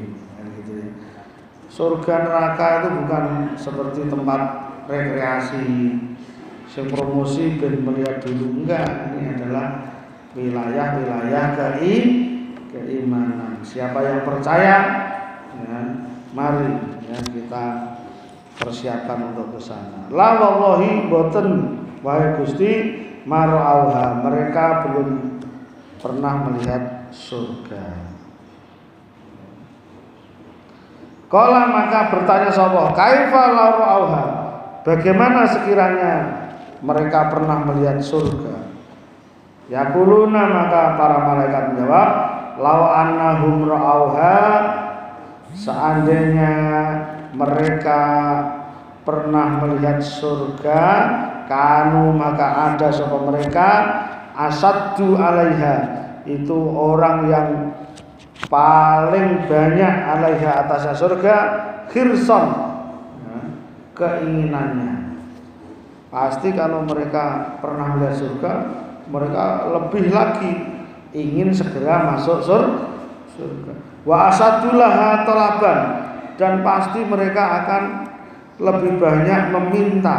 Surga 1.76 2.24
neraka 2.24 2.68
itu 2.80 2.90
bukan 3.04 3.26
seperti 3.60 4.08
tempat 4.08 4.42
rekreasi. 4.88 5.68
Yang 6.72 6.88
promosi 6.92 7.60
dan 7.60 7.84
melihat 7.84 8.24
dulu 8.24 8.64
enggak. 8.64 9.12
Ini 9.12 9.36
adalah 9.36 9.96
wilayah-wilayah 10.36 11.46
kei 11.56 11.96
keimanan. 12.72 13.60
Siapa 13.64 14.04
yang 14.04 14.28
percaya 14.28 14.76
ya, 15.56 15.80
mari 16.36 16.68
ya, 17.08 17.18
kita 17.32 17.95
persiapan 18.60 19.36
untuk 19.36 19.56
ke 19.56 19.60
sana. 19.60 20.08
La 20.12 20.40
wallahi 20.40 21.08
boten. 21.12 21.48
Wahai 22.06 22.38
Gusti 22.38 23.02
auha 23.26 24.22
mereka 24.22 24.86
belum 24.86 25.42
pernah 25.98 26.34
melihat 26.46 27.10
surga. 27.10 28.14
Kala 31.26 31.74
maka 31.74 32.14
bertanya 32.14 32.54
sapa, 32.54 32.94
kaifa 32.94 33.44
auha? 33.58 34.26
Bagaimana 34.86 35.50
sekiranya 35.50 36.14
mereka 36.86 37.34
pernah 37.34 37.66
melihat 37.66 37.98
surga. 37.98 38.70
Yakuluna 39.66 40.46
maka 40.46 40.94
para 40.94 41.18
malaikat 41.26 41.64
menjawab, 41.74 42.10
"Lau 42.62 42.82
annahum 42.86 43.66
ra'auha" 43.66 44.38
seandainya 45.58 46.54
mereka 47.36 48.02
pernah 49.06 49.62
melihat 49.62 50.02
surga, 50.02 50.84
kanu 51.46 52.16
maka 52.16 52.74
ada 52.74 52.90
sapa 52.90 53.22
mereka 53.22 53.70
asaddu 54.34 55.20
alaiha. 55.20 55.78
Itu 56.26 56.58
orang 56.74 57.30
yang 57.30 57.50
paling 58.50 59.46
banyak 59.46 59.94
alaiha 60.10 60.66
atasnya 60.66 60.98
surga 60.98 61.36
khirson 61.94 62.46
ya, 63.30 63.40
keinginannya. 63.94 65.22
Pasti 66.10 66.50
kalau 66.56 66.82
mereka 66.88 67.58
pernah 67.62 67.94
melihat 67.94 68.16
surga 68.26 68.52
mereka 69.06 69.70
lebih 69.70 70.10
lagi 70.10 70.52
ingin 71.14 71.54
segera 71.54 72.10
masuk 72.16 72.42
surga. 72.42 73.74
Wa 74.02 74.34
asadullah 74.34 75.26
talaban 75.26 75.95
dan 76.36 76.64
pasti 76.64 77.04
mereka 77.04 77.64
akan 77.64 77.84
lebih 78.60 79.00
banyak 79.00 79.52
meminta 79.52 80.18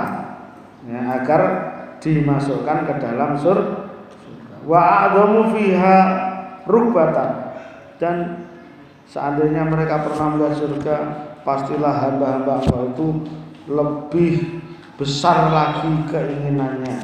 ya, 0.84 1.20
agar 1.20 1.42
dimasukkan 2.00 2.84
ke 2.84 2.94
dalam 3.00 3.36
surga 3.40 3.88
wa 4.66 4.80
a'dhamu 4.82 5.54
fiha 5.54 5.98
rukbatan 6.66 7.54
dan 7.96 8.44
seandainya 9.06 9.62
mereka 9.64 10.02
pernah 10.02 10.34
melihat 10.34 10.54
surga 10.58 10.96
pastilah 11.46 11.94
hamba-hamba 12.02 12.58
Allah 12.66 12.90
itu 12.90 13.22
lebih 13.70 14.60
besar 14.98 15.54
lagi 15.54 15.92
keinginannya 16.10 16.98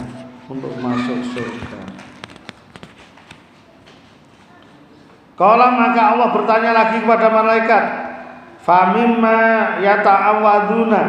untuk 0.50 0.74
masuk 0.82 1.22
surga. 1.32 1.80
Kalau 5.38 5.68
maka 5.74 6.02
Allah 6.12 6.28
bertanya 6.34 6.70
lagi 6.76 7.02
kepada 7.02 7.28
malaikat 7.30 7.84
Famimma 8.62 9.38
yata'awaduna 9.82 11.02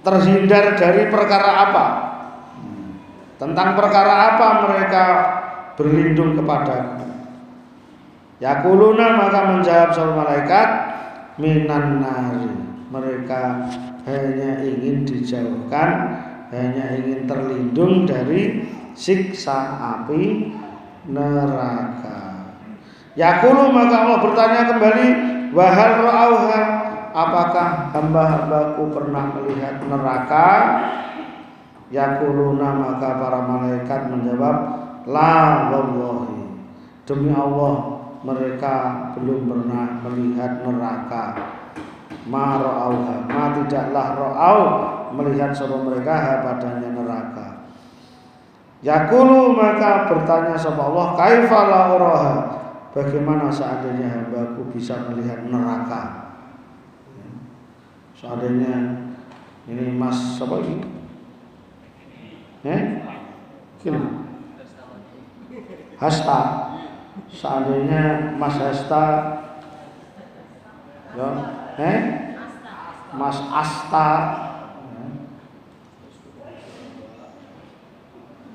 Terhindar 0.00 0.78
dari 0.78 1.10
perkara 1.12 1.50
apa? 1.68 1.86
Tentang 3.36 3.76
perkara 3.76 4.14
apa 4.32 4.46
mereka 4.64 5.04
berlindung 5.76 6.38
kepada 6.38 7.04
Yakuluna 8.36 9.16
maka 9.16 9.40
menjawab 9.48 9.90
seorang 9.96 10.16
malaikat 10.20 10.68
minan 11.40 12.04
nari. 12.04 12.52
Mereka 12.92 13.42
hanya 14.04 14.60
ingin 14.62 15.08
dijauhkan, 15.08 15.88
hanya 16.52 17.00
ingin 17.00 17.24
terlindung 17.24 18.04
dari 18.04 18.68
siksa 18.92 19.80
api 19.80 20.52
neraka. 21.08 22.25
Yakulu 23.16 23.72
maka 23.72 23.96
Allah 24.04 24.18
bertanya 24.20 24.62
kembali, 24.68 25.06
wahal 25.56 25.92
ra'auha? 26.04 26.62
Apakah 27.16 27.88
hamba-hambaku 27.96 28.92
pernah 28.92 29.32
melihat 29.40 29.80
neraka? 29.88 30.48
Yakuluna 31.88 32.76
maka 32.76 33.16
para 33.16 33.40
malaikat 33.40 34.12
menjawab 34.12 34.56
La 35.08 35.70
wallahi. 35.72 36.44
Demi 37.08 37.32
Allah 37.32 38.04
mereka 38.20 38.74
belum 39.16 39.48
pernah 39.48 39.96
melihat 40.04 40.60
neraka. 40.60 41.24
Ma 42.28 42.60
ra'auha? 42.60 43.16
Ma 43.32 43.44
tidaklah 43.56 44.06
ra'au 44.12 44.60
melihat 45.16 45.56
sama 45.56 45.88
mereka 45.88 46.44
padanya 46.44 46.92
neraka. 46.92 47.64
Yakulu 48.84 49.56
maka 49.56 50.04
bertanya 50.04 50.52
sama 50.52 50.92
Allah 50.92 51.06
Kaifala 51.16 51.80
uraha 51.96 52.65
Bagaimana 52.96 53.52
seandainya 53.52 54.08
hambaku 54.08 54.72
bisa 54.72 55.12
melihat 55.12 55.44
neraka 55.44 56.32
Seandainya 58.16 59.04
ini 59.68 59.92
mas 60.00 60.40
apa 60.40 60.56
ini 60.64 60.96
Eh? 62.66 62.82
Kira. 63.78 64.02
Hasta. 66.02 66.40
Seandainya 67.30 68.34
Mas 68.36 68.58
Hasta 68.60 69.04
ya, 71.16 71.28
eh? 71.80 72.00
Mas 73.16 73.38
Asta 73.48 74.08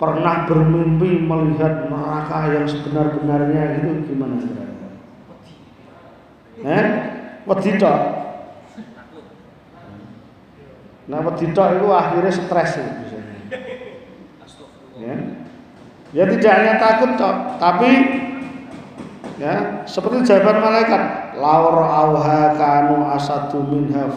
pernah 0.02 0.50
bermimpi 0.50 1.22
melihat 1.22 1.86
neraka 1.86 2.50
yang 2.50 2.66
sebenar-benarnya 2.66 3.86
itu 3.86 4.10
gimana 4.10 4.42
kira-kira? 4.42 4.90
Eh? 6.66 6.86
Wedi 7.46 7.72
Nah, 11.12 11.20
wedi 11.28 11.46
itu 11.54 11.88
akhirnya 11.92 12.34
stres 12.34 12.82
itu 12.82 13.18
ya. 15.02 15.16
Ya 16.12 16.24
tidak 16.28 16.54
hanya 16.60 16.74
takut 16.76 17.16
toh, 17.16 17.56
tapi 17.56 17.90
ya 19.40 19.84
seperti 19.88 20.28
jawaban 20.28 20.60
malaikat, 20.60 21.36
laur 21.40 21.80
auha 21.88 22.52
kanu 22.60 23.08
asadu 23.16 23.64
minha. 23.64 24.12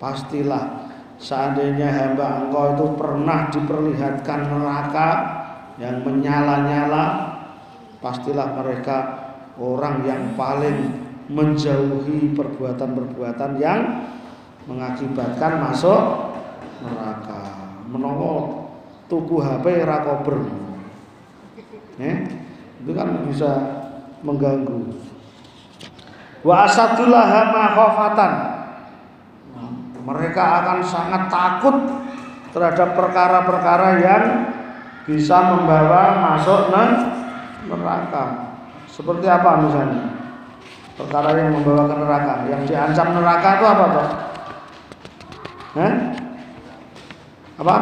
Pastilah 0.00 0.93
seandainya 1.18 1.88
hamba 1.90 2.46
engkau 2.46 2.74
itu 2.74 2.86
pernah 2.98 3.48
diperlihatkan 3.50 4.40
neraka 4.50 5.08
yang 5.78 6.02
menyala-nyala, 6.06 7.04
pastilah 7.98 8.54
mereka 8.54 8.98
orang 9.58 10.06
yang 10.06 10.22
paling 10.38 11.02
menjauhi 11.30 12.36
perbuatan-perbuatan 12.36 13.50
yang 13.56 13.80
mengakibatkan 14.68 15.60
masuk 15.60 16.00
neraka. 16.84 17.42
Menolong 17.88 18.68
tuku 19.08 19.40
HP 19.40 19.64
ra 19.84 20.04
kober. 20.04 20.36
Eh, 22.00 22.16
itu 22.82 22.90
kan 22.92 23.08
bisa 23.28 23.50
mengganggu. 24.20 24.98
Wa 26.44 26.68
asadullah 26.68 27.54
makhofatan. 27.54 28.32
Mereka 30.04 30.42
akan 30.60 30.78
sangat 30.84 31.32
takut 31.32 31.76
terhadap 32.52 32.92
perkara-perkara 32.92 33.88
yang 34.04 34.24
bisa 35.08 35.36
membawa 35.52 36.20
masuk 36.20 36.68
neraka. 37.66 38.24
Seperti 38.88 39.26
apa 39.26 39.64
misalnya? 39.64 40.12
Perkara 40.94 41.34
yang 41.34 41.50
membawa 41.58 41.90
ke 41.90 41.96
neraka, 41.98 42.34
yang 42.46 42.62
diancam 42.68 43.08
neraka 43.18 43.48
itu 43.58 43.66
apa 43.66 43.84
toh? 43.90 44.08
Eh? 45.74 45.94
Apa? 47.58 47.76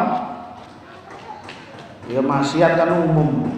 Ya 2.09 2.21
maksiat 2.25 2.73
kan 2.73 2.89
umum. 3.05 3.53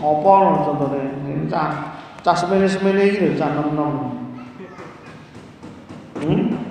Apa 0.00 0.32
contohnya? 0.64 1.12
Ini 1.28 1.44
cah 1.52 1.98
cah 2.24 2.36
semene-semene 2.36 3.04
lho 3.20 3.28
cah 3.36 3.52
nom-nom. 3.52 4.24
Hmm? 6.24 6.63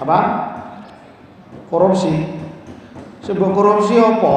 Apa? 0.00 0.18
Korupsi. 1.68 2.40
Sebuah 3.20 3.52
korupsi 3.52 4.00
apa? 4.00 4.36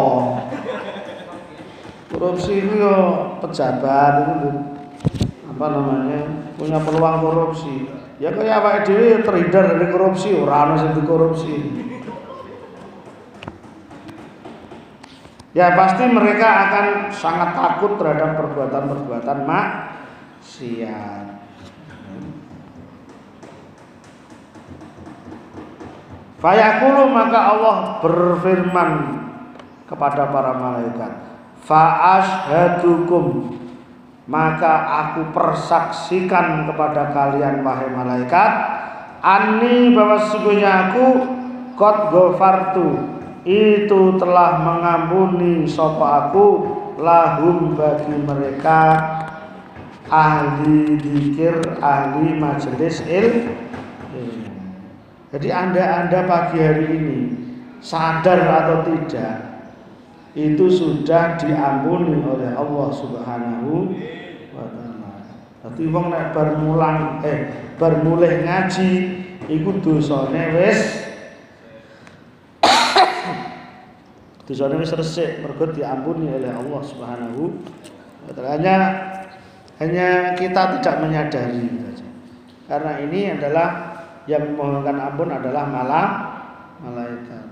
Korupsi 2.14 2.52
itu 2.62 2.78
ya 2.78 2.96
pejabat 3.42 4.14
itu 4.28 4.74
apa 5.54 5.70
namanya 5.70 6.50
punya 6.58 6.82
peluang 6.82 7.22
korupsi 7.22 7.86
ya 8.18 8.34
kayak 8.34 8.58
apa 8.62 8.70
dhewe 8.90 9.22
terhindar 9.22 9.78
dari 9.78 9.88
korupsi 9.94 10.34
ora 10.34 10.66
ana 10.66 10.76
sing 10.82 11.06
korupsi 11.06 11.56
Ya 15.54 15.78
pasti 15.78 16.10
mereka 16.10 16.50
akan 16.66 17.14
sangat 17.14 17.54
takut 17.54 18.02
terhadap 18.02 18.42
perbuatan-perbuatan 18.42 19.46
maksiat. 19.46 21.43
Fayaqulu 26.44 27.08
maka 27.08 27.56
Allah 27.56 28.04
berfirman 28.04 28.92
kepada 29.88 30.28
para 30.28 30.52
malaikat, 30.60 31.24
Fa'ashadukum 31.64 33.56
maka 34.28 34.74
aku 35.08 35.32
persaksikan 35.32 36.68
kepada 36.68 37.16
kalian 37.16 37.64
wahai 37.64 37.88
malaikat, 37.96 38.52
ani 39.24 39.96
bahwa 39.96 40.20
sesungguhnya 40.20 40.92
aku 40.92 41.08
kot 41.80 42.12
gofartu 42.12 42.92
itu 43.48 44.20
telah 44.20 44.60
mengampuni 44.60 45.64
sopa 45.64 46.28
aku 46.28 46.48
lahum 47.00 47.72
bagi 47.76 48.20
mereka 48.20 49.00
ahli 50.12 51.00
dikir 51.00 51.80
ahli 51.80 52.36
majelis 52.36 53.00
il 53.08 53.48
Jadi 55.34 55.50
Anda-anda 55.50 56.30
pagi 56.30 56.62
hari 56.62 56.86
ini 56.94 57.20
sadar 57.82 58.38
atau 58.38 58.86
tidak 58.86 59.66
itu 60.38 60.66
sudah 60.70 61.42
diampuni 61.42 62.22
oleh 62.22 62.54
Allah 62.54 62.88
Subhanahu 62.94 63.98
wa 64.54 64.66
taala. 64.70 65.10
Dadi 65.66 65.90
wong 65.90 66.14
nek 66.14 66.38
bar 66.38 66.54
eh 67.26 67.50
bar 67.82 67.98
ngaji 68.06 68.90
iku 69.50 69.70
dosane 69.82 70.54
wis 70.54 70.82
dosane 74.46 74.78
wis 74.78 74.94
resik 74.94 75.42
mergo 75.42 75.66
diampuni 75.74 76.30
oleh 76.30 76.54
Allah 76.54 76.82
Subhanahu 76.86 77.58
wa 78.30 78.32
taala. 78.38 78.54
Hanya 78.54 78.76
hanya 79.82 80.38
kita 80.38 80.78
tidak 80.78 80.96
menyadari 81.02 81.66
saja. 81.74 82.06
Karena 82.70 83.02
ini 83.02 83.34
adalah 83.34 83.93
yang 84.30 84.56
memohonkan 84.56 84.98
ampun 85.00 85.30
adalah 85.32 85.64
malah 85.68 86.08
malaikat. 86.80 87.48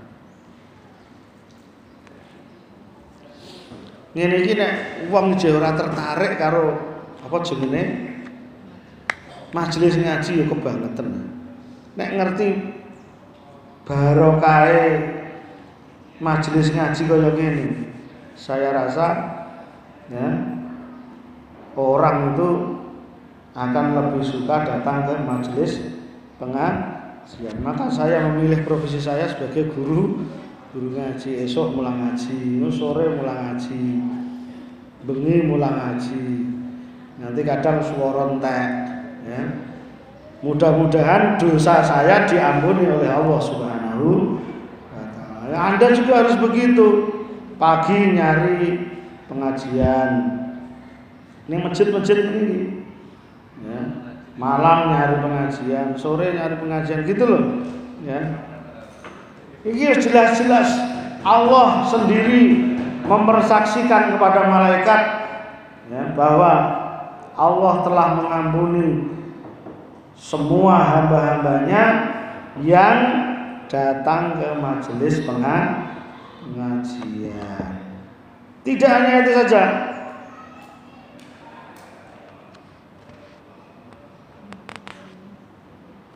Ngene 4.12 4.36
iki 4.44 4.52
nek 4.56 4.72
wong 5.08 5.40
ora 5.40 5.72
tertarik 5.72 6.36
karo 6.36 6.76
apa 7.24 7.36
jenenge 7.40 7.82
majelis 9.56 9.96
ngaji 9.96 10.32
ya 10.42 10.44
kebangetan. 10.48 11.08
Nek 11.96 12.10
ngerti 12.20 12.48
barokahe 13.88 14.84
majelis 16.20 16.72
ngaji 16.72 17.02
kaya 17.08 17.30
ngene, 17.36 17.66
saya 18.36 18.68
rasa 18.72 19.06
ya 20.12 20.28
orang 21.76 22.36
itu 22.36 22.48
akan 23.52 23.86
lebih 23.96 24.24
suka 24.24 24.64
datang 24.64 25.08
ke 25.08 25.14
majelis 25.24 25.72
pengajian. 26.42 27.56
Maka 27.62 27.86
saya 27.86 28.26
memilih 28.26 28.66
profesi 28.66 28.98
saya 28.98 29.30
sebagai 29.30 29.70
guru 29.70 30.26
guru 30.74 30.88
ngaji. 30.98 31.46
Esok 31.46 31.78
mulang 31.78 32.02
ngaji 32.02 32.66
sore 32.74 33.14
mulang 33.14 33.38
ngaji 33.46 33.82
bengi 35.06 35.46
mulang 35.46 35.78
ngaji. 35.78 36.26
Nanti 37.22 37.40
kadang 37.46 37.78
suara 37.78 38.34
entek 38.34 38.70
ya. 39.30 39.42
Mudah-mudahan 40.42 41.38
dosa 41.38 41.86
saya 41.86 42.26
diampuni 42.26 42.90
oleh 42.90 43.06
Allah 43.06 43.38
Subhanahu 43.38 44.42
wa 45.46 45.54
Anda 45.54 45.94
juga 45.94 46.26
harus 46.26 46.34
begitu. 46.34 47.14
Pagi 47.62 48.18
nyari 48.18 48.90
pengajian. 49.30 50.42
Ini 51.46 51.62
masjid-masjid 51.62 52.26
ini 52.26 52.82
ya 53.62 54.01
malam 54.40 54.92
nyari 54.92 55.16
pengajian 55.20 55.96
sore 55.96 56.32
nyari 56.32 56.56
pengajian 56.56 57.04
gitu 57.04 57.24
loh 57.28 57.42
ya 58.02 58.20
ini 59.62 59.94
jelas-jelas 59.94 60.68
Allah 61.22 61.86
sendiri 61.86 62.74
mempersaksikan 63.06 64.16
kepada 64.16 64.50
malaikat 64.50 65.00
ya, 65.90 66.02
bahwa 66.18 66.52
Allah 67.38 67.74
telah 67.86 68.08
mengampuni 68.18 69.08
semua 70.18 70.76
hamba-hambanya 70.78 71.84
yang 72.60 72.98
datang 73.72 74.36
ke 74.36 74.48
majelis 74.60 75.24
pengajian. 75.24 75.80
Tidak 78.62 78.90
hanya 78.92 79.24
itu 79.24 79.32
saja. 79.32 79.62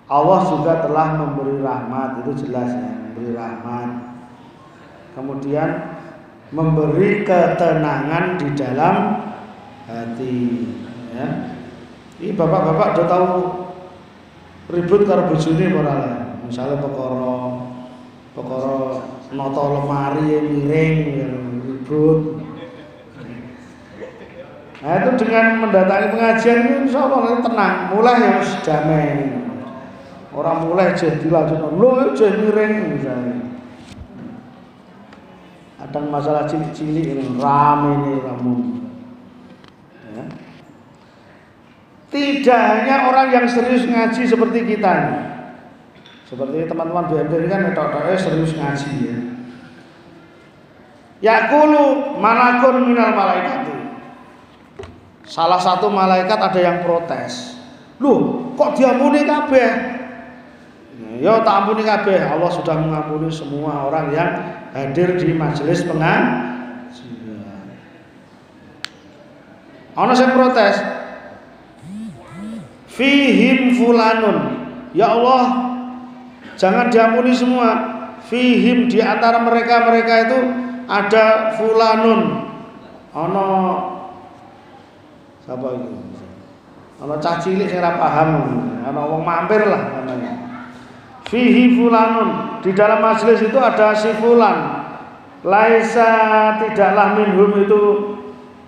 Allah 0.07 0.41
juga 0.47 0.87
telah 0.87 1.19
memberi 1.19 1.59
rahmat 1.59 2.23
itu 2.23 2.47
jelas 2.47 2.71
ya 2.71 2.91
memberi 2.95 3.35
rahmat. 3.35 3.91
Kemudian 5.19 5.69
memberi 6.55 7.27
ketenangan 7.27 8.39
di 8.39 8.49
dalam 8.55 8.97
hati 9.91 10.37
ya. 11.11 11.27
Ini 12.23 12.33
bapak-bapak 12.39 12.97
udah 12.97 13.07
tahu 13.11 13.29
ribut 14.71 15.11
karo 15.11 15.27
bojone 15.27 15.67
ora 15.75 15.95
lah. 15.99 16.17
Misalnya 16.47 16.79
perkara 16.79 17.35
perkara 18.31 18.77
noto 19.35 19.63
lemari 19.75 20.39
miring 20.39 20.97
ya, 21.19 21.29
ribut. 21.67 22.21
Nah 24.77 24.93
itu 25.03 25.11
dengan 25.25 25.67
mendatangi 25.67 26.15
pengajian 26.15 26.59
itu 26.63 26.75
insya 26.87 27.11
Allah 27.11 27.43
tenang, 27.43 27.77
mulai 27.91 28.23
harus 28.23 28.51
damai. 28.63 29.46
Orang 30.37 30.69
mulai 30.69 30.93
jadi 30.93 31.25
lanjut, 31.33 31.65
lo 31.81 32.13
jadi 32.13 32.37
miring 32.37 33.01
misalnya. 33.01 33.41
Ada 35.81 35.97
masalah 36.13 36.45
cilik-cilik 36.45 37.17
ini 37.17 37.25
rame 37.41 37.91
ini 38.05 38.13
kamu. 38.21 38.55
Ya. 40.13 40.25
Tidak 42.13 42.61
hanya 42.69 43.09
orang 43.09 43.33
yang 43.33 43.47
serius 43.49 43.89
ngaji 43.89 44.29
seperti 44.29 44.77
kita 44.77 44.91
ini. 44.93 45.21
Seperti 46.29 46.69
teman-teman 46.69 47.09
BMD 47.09 47.33
ini 47.41 47.49
kan 47.49 47.61
metode 47.73 48.13
serius 48.21 48.53
ngaji 48.53 48.93
ya. 49.09 49.19
Yakulu 51.17 52.21
manakun 52.21 52.93
minal 52.93 53.17
malaikat 53.17 53.73
Salah 55.25 55.59
satu 55.59 55.89
malaikat 55.89 56.39
ada 56.39 56.61
yang 56.61 56.85
protes. 56.85 57.57
Loh, 57.99 58.53
kok 58.55 58.79
diampuni 58.79 59.27
kabeh? 59.27 59.97
Ya 61.23 61.41
tak 61.41 61.55
ampuni 61.65 61.83
kabeh. 61.87 62.21
Allah 62.21 62.51
sudah 62.53 62.77
mengampuni 62.77 63.33
semua 63.33 63.89
orang 63.89 64.13
yang 64.13 64.31
hadir 64.77 65.17
di 65.17 65.33
majelis 65.33 65.85
pengajian. 65.85 66.45
Ana 69.97 70.13
sing 70.13 70.31
protes. 70.37 70.77
Fihim 72.93 73.77
fulanun. 73.77 74.69
Ya 74.97 75.13
Allah, 75.13 75.45
jangan 76.57 76.89
diampuni 76.89 77.33
semua. 77.33 77.97
Fihim 78.29 78.89
di 78.89 79.01
antara 79.01 79.41
mereka-mereka 79.45 80.15
itu 80.29 80.39
ada 80.89 81.57
fulanun. 81.57 82.49
Ana 83.17 83.45
Sapa 85.47 85.79
itu? 85.79 85.89
Ana 86.99 87.15
cah 87.23 87.39
cilik 87.39 87.69
sing 87.71 87.79
ora 87.79 87.95
paham, 88.01 88.29
ana 88.83 89.01
wong 89.07 89.23
mampir 89.23 89.63
lah 89.63 90.01
namanya. 90.01 90.46
Fihi 91.27 91.75
fulanun, 91.75 92.63
di 92.63 92.71
dalam 92.71 93.03
majelis 93.03 93.43
itu 93.43 93.59
ada 93.59 93.91
si 93.99 94.15
fulan. 94.23 94.87
Laisa 95.43 96.11
tidaklah 96.63 97.19
minhum 97.19 97.51
itu 97.67 97.83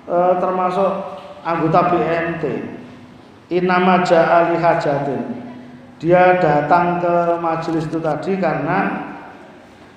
e, 0.06 0.16
termasuk 0.42 0.90
anggota 1.46 1.94
BNT. 1.94 2.44
Inama 3.54 4.02
ja'ali 4.02 4.58
hajatin. 4.58 5.22
Dia 6.02 6.38
datang 6.38 7.02
ke 7.02 7.14
majelis 7.38 7.86
itu 7.86 7.98
tadi 8.02 8.38
karena 8.38 9.06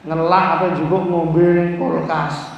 ngelak 0.05 0.45
apa 0.57 0.67
juga 0.77 0.97
ngombe 1.01 1.77
kulkas. 1.81 2.49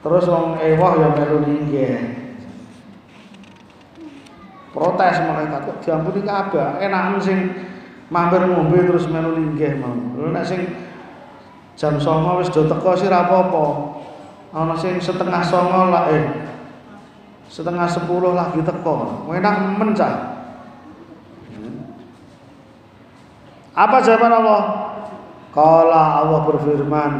Terus 0.00 0.24
wong 0.24 0.56
ewah 0.56 0.92
yang 0.96 1.12
melu 1.16 1.38
linggih 1.44 2.20
protes 4.70 5.18
malaikat 5.26 5.66
kok 5.66 5.78
diampuni 5.82 6.22
kabeh 6.22 6.78
enakan 6.78 7.18
sing 7.18 7.38
mampir 8.10 8.42
ngombe 8.42 8.82
terus 8.82 9.06
melu 9.06 9.38
linggih 9.38 9.78
mau 9.78 9.94
lho 9.94 10.34
nek 10.34 10.42
sing 10.42 10.66
jam 11.78 11.96
09.00 11.96 12.42
wis 12.42 12.50
do 12.50 12.66
teko 12.66 12.92
sih 12.98 13.08
ra 13.08 13.24
apa-apa. 13.24 13.64
Ana 14.50 14.74
sing 14.74 14.98
setengah 14.98 15.40
09.00 15.46 15.94
lah 15.94 16.04
eh 16.10 16.24
setengah 17.46 17.86
10 17.86 18.10
lagi 18.34 18.60
teko. 18.66 19.24
Enak 19.30 19.54
mencah 19.78 20.12
apa 23.70 23.96
jawaban 24.02 24.34
Allah? 24.44 24.62
Kala 25.54 26.04
Allah 26.20 26.40
berfirman 26.44 27.12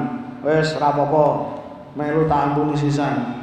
wes 0.43 0.75
ra 0.77 0.91
apa-apa. 0.91 1.57
Melu 1.95 2.27
tak 2.27 2.53
ampuni 2.53 2.75
sisan. 2.75 3.39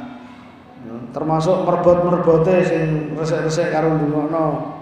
Termasuk 1.12 1.64
merbot-merbote 1.64 2.64
sing 2.64 3.16
resik-resik 3.16 3.72
karo 3.72 3.96
ndungokno 3.96 4.77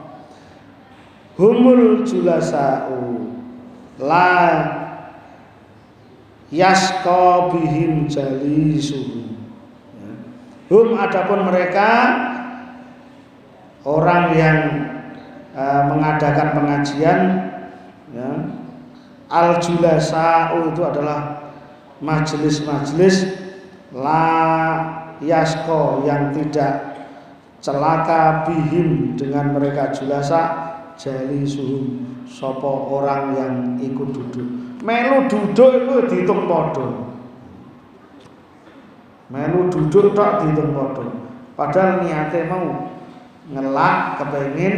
humul 1.37 2.01
julasau 2.09 3.29
la 4.01 4.33
yasqa 6.49 7.53
bihim 7.53 8.09
jalisuhum 8.09 9.37
ya. 10.01 10.13
hum 10.73 10.97
adapun 10.97 11.45
mereka 11.45 11.89
orang 13.85 14.25
yang 14.33 14.61
uh, 15.53 15.83
mengadakan 15.93 16.49
pengajian 16.57 17.21
ya, 18.17 18.31
al 19.29 19.61
julasau 19.61 20.73
itu 20.73 20.81
adalah 20.81 21.53
majelis-majelis 22.01 23.37
la 23.93 24.25
yasko 25.21 26.05
yang 26.05 26.33
tidak 26.33 26.97
celaka 27.65 28.45
bihim 28.45 29.17
dengan 29.17 29.57
mereka 29.57 29.93
julasa 29.93 30.66
jalisuhum 30.97 32.05
sapa 32.27 32.67
orang 32.67 33.25
yang 33.37 33.55
ikut 33.81 34.09
duduk. 34.13 34.49
Melu 34.83 35.31
duduk 35.31 35.71
itu 35.85 35.95
dihitung 36.13 36.49
padha. 36.51 36.87
Melu 39.33 39.71
duduk 39.73 40.13
tok 40.17 40.45
dihitung 40.45 40.73
padha. 40.73 41.07
Padahal 41.57 42.05
niatnya 42.05 42.49
mau 42.53 42.65
ngelak 43.53 43.97
kepengin 44.21 44.75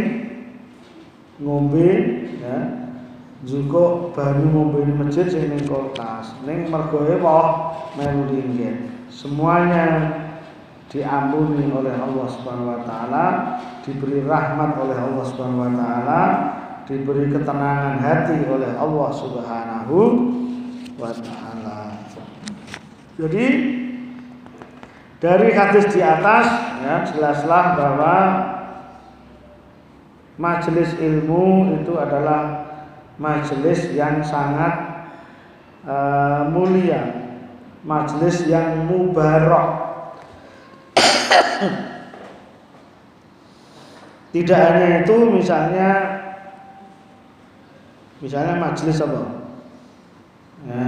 ngombe 1.42 1.88
ya. 2.38 2.58
Juga 3.46 4.10
banyu 4.18 4.50
ngombe 4.50 4.82
di 4.82 4.92
masjid 4.98 5.30
sing 5.30 5.46
ning 5.46 5.62
kulkas. 5.66 6.34
Ning 6.42 6.66
mergoe 6.70 7.18
apa 7.22 7.38
melu 7.94 8.26
dingin 8.34 8.98
semuanya 9.08 10.14
diampuni 10.88 11.68
oleh 11.68 11.92
Allah 11.92 12.26
Subhanahu 12.32 12.72
wa 12.72 12.80
taala 12.84 13.26
diberi 13.84 14.24
rahmat 14.24 14.80
oleh 14.80 14.96
Allah 14.96 15.24
Subhanahu 15.28 15.64
wa 15.68 15.72
taala 15.76 16.22
diberi 16.88 17.28
ketenangan 17.28 18.00
hati 18.00 18.40
oleh 18.48 18.72
Allah 18.76 19.08
Subhanahu 19.12 19.96
wa 20.96 21.12
taala 21.12 21.78
jadi 23.18 23.46
dari 25.18 25.50
hadis 25.50 25.90
di 25.90 25.98
atas 25.98 26.46
ya 26.78 27.02
jelaslah 27.10 27.64
bahwa 27.74 28.16
majelis 30.38 30.94
ilmu 31.02 31.74
itu 31.82 31.98
adalah 31.98 32.70
majelis 33.18 33.90
yang 33.98 34.22
sangat 34.22 35.02
uh, 35.82 36.46
mulia, 36.54 37.34
majelis 37.82 38.46
yang 38.46 38.86
mubarak. 38.86 39.87
Tidak 44.34 44.60
hanya 44.60 45.02
itu, 45.02 45.16
misalnya, 45.32 45.88
misalnya 48.20 48.54
majelis 48.60 49.00
apa? 49.00 49.22
Ya, 50.68 50.84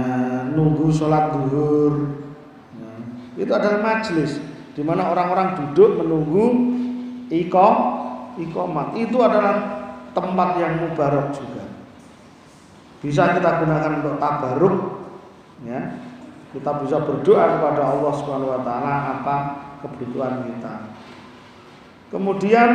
nunggu 0.51 0.91
sholat 0.91 1.31
duhur, 1.31 2.11
ya, 2.75 2.91
itu 3.39 3.51
adalah 3.55 3.79
majelis 3.79 4.35
di 4.75 4.83
mana 4.83 5.09
orang-orang 5.09 5.55
duduk 5.57 6.03
menunggu 6.03 6.45
ikom, 7.31 7.75
ikomat. 8.35 8.99
Itu 8.99 9.23
adalah 9.23 9.79
tempat 10.11 10.59
yang 10.59 10.83
mubarak 10.83 11.31
juga 11.33 11.61
bisa 13.01 13.33
kita 13.33 13.65
gunakan 13.65 13.91
untuk 14.03 14.15
tabaruk 14.21 14.77
ya 15.65 15.97
kita 16.53 16.71
bisa 16.85 17.01
berdoa 17.01 17.57
kepada 17.57 17.81
Allah 17.81 18.13
Subhanahu 18.13 18.53
wa 18.53 18.61
taala 18.61 18.93
apa 19.17 19.35
kebutuhan 19.81 20.47
kita. 20.47 20.75
Kemudian 22.13 22.71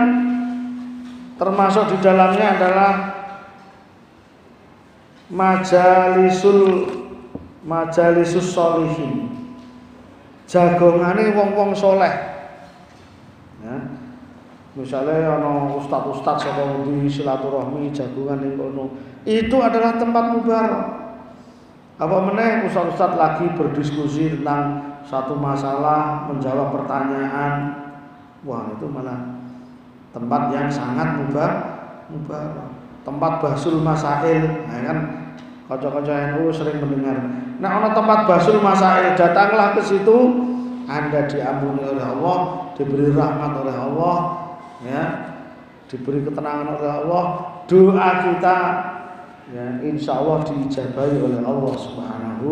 termasuk 1.36 1.92
di 1.92 1.98
dalamnya 2.00 2.46
adalah 2.56 2.92
majalisul 5.30 6.88
majalisus 7.66 8.54
solihin. 8.54 9.34
Jagongane 10.46 11.34
wong-wong 11.34 11.74
soleh. 11.74 12.14
Ya. 13.66 13.76
Misalnya 14.76 15.40
ono 15.40 15.80
ustad-ustad 15.80 16.36
saka 16.38 16.84
di 16.86 17.08
silaturahmi 17.10 17.90
jagongan 17.90 18.44
ning 18.44 18.54
kono. 18.54 18.94
Itu 19.26 19.58
adalah 19.58 19.98
tempat 19.98 20.24
mubarak 20.36 20.84
apa 21.96 22.16
meneh 22.28 22.68
ustad-ustad 22.68 23.16
lagi 23.16 23.48
berdiskusi 23.56 24.36
tentang 24.38 24.95
satu 25.06 25.38
masalah 25.38 26.26
menjawab 26.26 26.74
pertanyaan. 26.82 27.86
Wah 28.42 28.70
itu 28.74 28.86
malah 28.90 29.38
tempat 30.14 30.42
yang 30.54 30.68
sangat 30.70 31.18
mubarak 31.18 31.62
mubarak 32.10 32.70
tempat 33.06 33.32
basul 33.38 33.78
masail 33.82 34.42
nah 34.66 34.80
kan? 34.82 34.98
Kocok-kocok 35.66 36.14
NU 36.14 36.50
sering 36.54 36.78
mendengar. 36.78 37.18
Nah 37.58 37.70
ono 37.82 37.90
tempat 37.90 38.26
basul 38.26 38.62
masail 38.62 39.18
datanglah 39.18 39.74
ke 39.74 39.82
situ. 39.82 40.46
Anda 40.86 41.26
diampuni 41.26 41.82
oleh 41.82 42.06
Allah 42.06 42.70
diberi 42.78 43.10
rahmat 43.10 43.66
oleh 43.66 43.74
Allah 43.74 44.16
ya. 44.86 45.02
Diberi 45.90 46.22
ketenangan 46.22 46.78
oleh 46.78 46.90
Allah. 47.02 47.24
Doa 47.66 48.10
kita 48.30 48.58
ya 49.50 49.66
insya 49.82 50.22
Allah 50.22 50.46
diijabahi 50.46 51.18
oleh 51.18 51.42
Allah 51.42 51.74
Subhanahu 51.74 52.50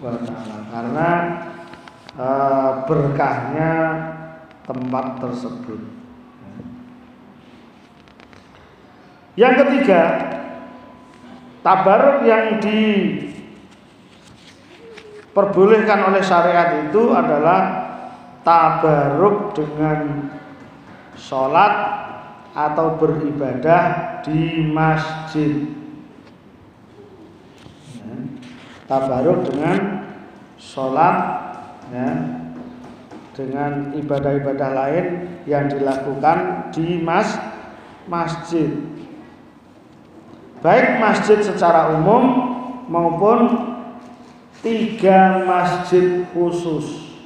wa 0.00 0.16
taala. 0.24 0.56
Karena 0.72 1.08
uh, 2.14 2.86
berkahnya 2.88 3.72
tempat 4.66 5.18
tersebut 5.20 5.80
yang 9.34 9.54
ketiga 9.58 10.02
tabaruk 11.60 12.24
yang 12.24 12.56
diperbolehkan 15.30 16.08
oleh 16.08 16.22
syariat 16.24 16.88
itu 16.88 17.12
adalah 17.12 17.60
tabaruk 18.40 19.52
dengan 19.52 20.30
sholat 21.16 21.72
atau 22.50 22.98
beribadah 22.98 23.82
di 24.26 24.66
masjid. 24.66 25.70
Ya. 27.94 28.14
Tabaruk 28.90 29.46
dengan 29.46 30.08
sholat, 30.58 31.16
ya, 31.90 32.10
dengan 33.34 33.94
ibadah-ibadah 33.94 34.70
lain 34.74 35.06
yang 35.46 35.70
dilakukan 35.70 36.70
di 36.74 36.98
mas 37.02 37.38
masjid. 38.10 38.70
Baik 40.60 41.00
masjid 41.00 41.40
secara 41.40 41.96
umum 41.96 42.52
maupun 42.90 43.70
tiga 44.60 45.46
masjid 45.48 46.28
khusus. 46.36 47.16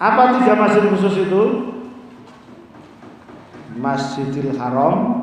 Apa 0.00 0.40
tiga 0.40 0.56
masjid 0.56 0.84
khusus 0.88 1.14
itu? 1.28 1.44
Masjidil 3.72 4.56
Haram, 4.60 5.20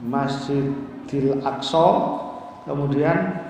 Masjidil 0.00 1.44
Aqsa, 1.44 1.88
kemudian 2.64 3.44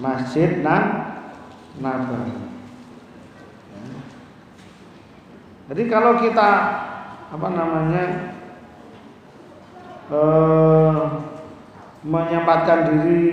Masjid 0.00 0.64
Nabawi. 0.64 2.47
Jadi 5.68 5.82
kalau 5.92 6.16
kita 6.16 6.50
apa 7.28 7.48
namanya 7.52 8.04
eh, 10.08 11.00
menyempatkan 12.08 12.88
diri 12.88 13.28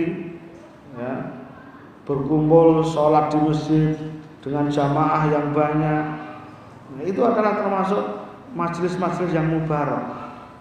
ya, 1.00 1.32
berkumpul 2.04 2.84
sholat 2.84 3.32
di 3.32 3.39
masjid 3.39 3.95
dengan 4.43 4.67
jamaah 4.67 5.32
yang 5.32 5.56
banyak, 5.56 6.04
nah, 6.91 7.04
itu 7.08 7.24
adalah 7.24 7.63
termasuk 7.63 8.04
majelis-majelis 8.52 9.32
yang 9.32 9.48
mubarak. 9.48 10.04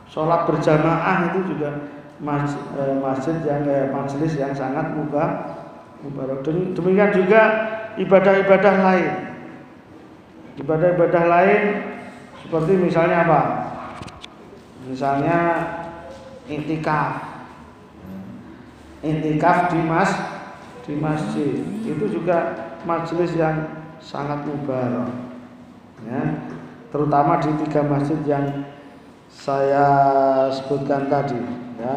Sholat 0.06 0.46
berjamaah 0.46 1.34
itu 1.34 1.58
juga 1.58 1.90
eh, 2.22 2.94
masjid 3.02 3.34
yang 3.42 3.66
eh, 3.66 3.90
majelis 3.90 4.38
yang 4.38 4.54
sangat 4.54 4.94
mubarak. 4.94 5.58
Demikian 6.46 7.10
juga 7.10 7.42
ibadah-ibadah 7.98 8.74
lain. 8.78 9.33
Ibadah-ibadah 10.54 11.24
lain 11.26 11.62
seperti 12.42 12.72
misalnya 12.78 13.26
apa? 13.26 13.40
Misalnya 14.86 15.38
intikaf. 16.46 17.24
Intikaf 19.02 19.72
di 19.74 19.80
mas 19.84 20.10
di 20.84 20.94
masjid 21.00 21.64
itu 21.84 22.04
juga 22.06 22.70
majelis 22.84 23.32
yang 23.34 23.66
sangat 23.98 24.44
mubarak. 24.46 25.10
Ya 26.04 26.22
terutama 26.94 27.42
di 27.42 27.50
tiga 27.66 27.82
masjid 27.82 28.22
yang 28.22 28.70
saya 29.26 29.90
sebutkan 30.54 31.10
tadi 31.10 31.42
ya. 31.82 31.94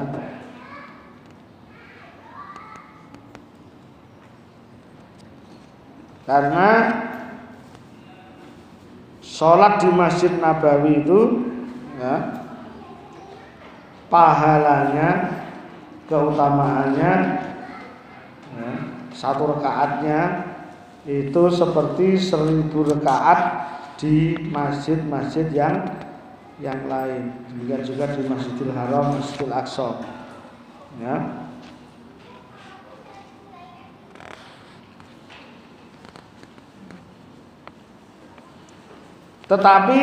Karena 6.25 6.69
sholat 9.27 9.83
di 9.83 9.91
Masjid 9.91 10.31
Nabawi 10.39 11.03
itu 11.03 11.19
ya, 11.99 12.47
pahalanya, 14.07 15.43
keutamaannya 16.07 17.13
ya, 18.55 18.71
satu 19.11 19.59
rekaatnya 19.59 20.47
itu 21.03 21.43
seperti 21.51 22.15
seribu 22.15 22.87
rekaat 22.87 23.67
di 23.99 24.39
masjid-masjid 24.47 25.51
yang 25.51 25.75
yang 26.63 26.87
lain. 26.89 27.35
Demikian 27.51 27.83
juga 27.85 28.05
di 28.17 28.25
Masjidil 28.25 28.73
Haram, 28.73 29.13
Masjidil 29.19 29.53
Aqsa. 29.53 30.01
Ya. 30.97 31.46
Tetapi 39.47 40.01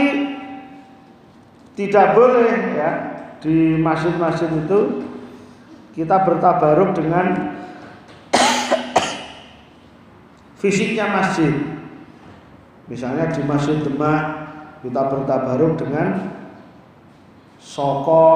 tidak 1.76 2.16
boleh 2.16 2.53
ya 2.72 2.90
di 3.45 3.76
masjid-masjid 3.76 4.49
itu 4.49 5.05
kita 5.92 6.24
bertabaruk 6.24 6.97
dengan 6.97 7.53
fisiknya 10.61 11.12
masjid. 11.12 11.74
Misalnya 12.84 13.32
di 13.32 13.40
Masjid 13.49 13.80
Demak 13.80 14.45
kita 14.84 15.09
bertabaruk 15.09 15.80
dengan 15.80 16.36
soko. 17.57 18.26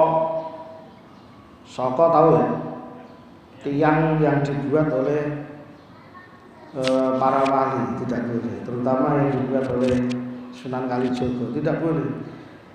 Soko 1.68 2.04
tahu 2.08 2.28
ya? 2.32 2.46
Tiang 3.60 4.16
yang 4.22 4.40
dibuat 4.40 4.88
oleh 4.88 5.44
e, 6.72 6.82
para 7.20 7.44
wali 7.44 8.00
tidak 8.00 8.24
boleh. 8.24 8.56
Terutama 8.64 9.06
yang 9.20 9.30
dibuat 9.36 9.66
oleh 9.68 10.17
Sunan 10.58 10.90
Kalijogo. 10.90 11.54
Tidak 11.54 11.76
boleh. 11.78 12.06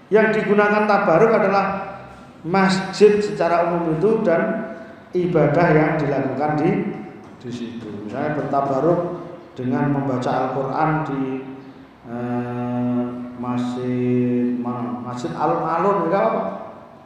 Yang 0.08 0.40
digunakan 0.40 0.88
tabaruk 0.88 1.32
adalah 1.36 1.66
masjid 2.48 3.20
secara 3.20 3.68
umum 3.72 4.00
itu 4.00 4.24
dan 4.24 4.72
ibadah 5.12 5.68
yang 5.72 5.92
dilakukan 6.00 6.52
di 6.60 6.70
di 7.44 7.52
situ. 7.52 7.88
Misalnya 8.08 8.40
bertabaruk 8.40 9.00
dengan 9.56 9.92
membaca 9.92 10.32
Al-Quran 10.32 10.90
di 11.08 11.22
eh, 12.08 13.04
masjid 13.40 14.56
masjid 15.04 15.32
alun-alun 15.36 16.08
ya 16.08 16.24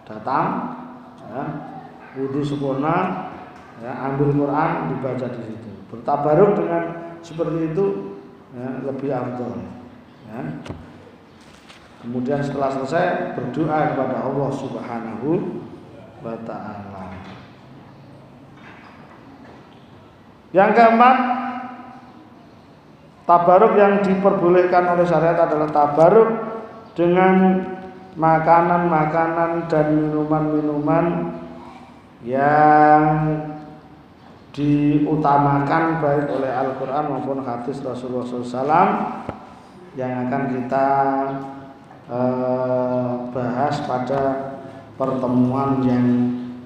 datang 0.07 0.45
ya, 1.25 1.43
wudhu 2.15 2.39
sempurna 2.45 3.27
ya, 3.81 3.91
ambil 4.13 4.29
Quran 4.35 4.69
dibaca 4.93 5.27
di 5.31 5.41
situ. 5.41 5.71
Bertabaruk 5.89 6.59
dengan 6.59 6.83
seperti 7.23 7.73
itu 7.73 7.85
ya, 8.53 8.67
lebih 8.85 9.09
afdol 9.11 9.76
ya. 10.27 10.41
kemudian 12.03 12.39
setelah 12.43 12.69
selesai 12.75 13.33
berdoa 13.39 13.95
kepada 13.95 14.15
Allah 14.27 14.49
Subhanahu 14.53 15.29
wa 16.21 16.35
taala 16.43 17.03
yang 20.55 20.71
keempat 20.71 21.17
Tabaruk 23.27 23.75
yang 23.75 23.99
diperbolehkan 23.99 24.87
oleh 24.87 25.03
syariat 25.03 25.35
adalah 25.35 25.67
tabaruk 25.67 26.31
dengan 26.95 27.59
makanan-makanan 28.15 29.67
dan 29.67 29.85
minuman-minuman 29.99 31.35
yang 32.23 33.03
diutamakan 34.55 35.99
baik 35.99 36.25
oleh 36.39 36.49
Al-Quran 36.55 37.03
maupun 37.11 37.43
hadis 37.43 37.83
Rasulullah 37.83 38.23
SAW 38.23 38.87
yang 39.97 40.29
akan 40.29 40.43
kita 40.53 40.87
eh, 42.07 43.09
bahas 43.33 43.75
pada 43.83 44.21
pertemuan 44.95 45.81
yang 45.83 46.05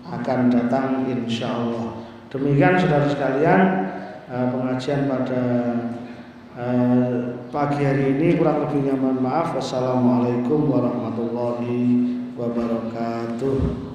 akan 0.06 0.52
datang 0.52 1.08
insya 1.08 1.56
Allah. 1.56 2.04
Demikian 2.28 2.76
saudara 2.76 3.08
sekalian 3.08 3.62
eh, 4.28 4.46
pengajian 4.52 5.08
pada 5.08 5.42
Eh, 6.52 7.12
pagi 7.48 7.80
hari 7.80 8.12
ini 8.12 8.36
kurang 8.36 8.68
lebihnya 8.68 9.00
mohon 9.00 9.24
maaf. 9.24 9.56
Wassalamualaikum 9.56 10.68
warahmatullahi 10.68 11.80
wabarakatuh. 12.36 13.91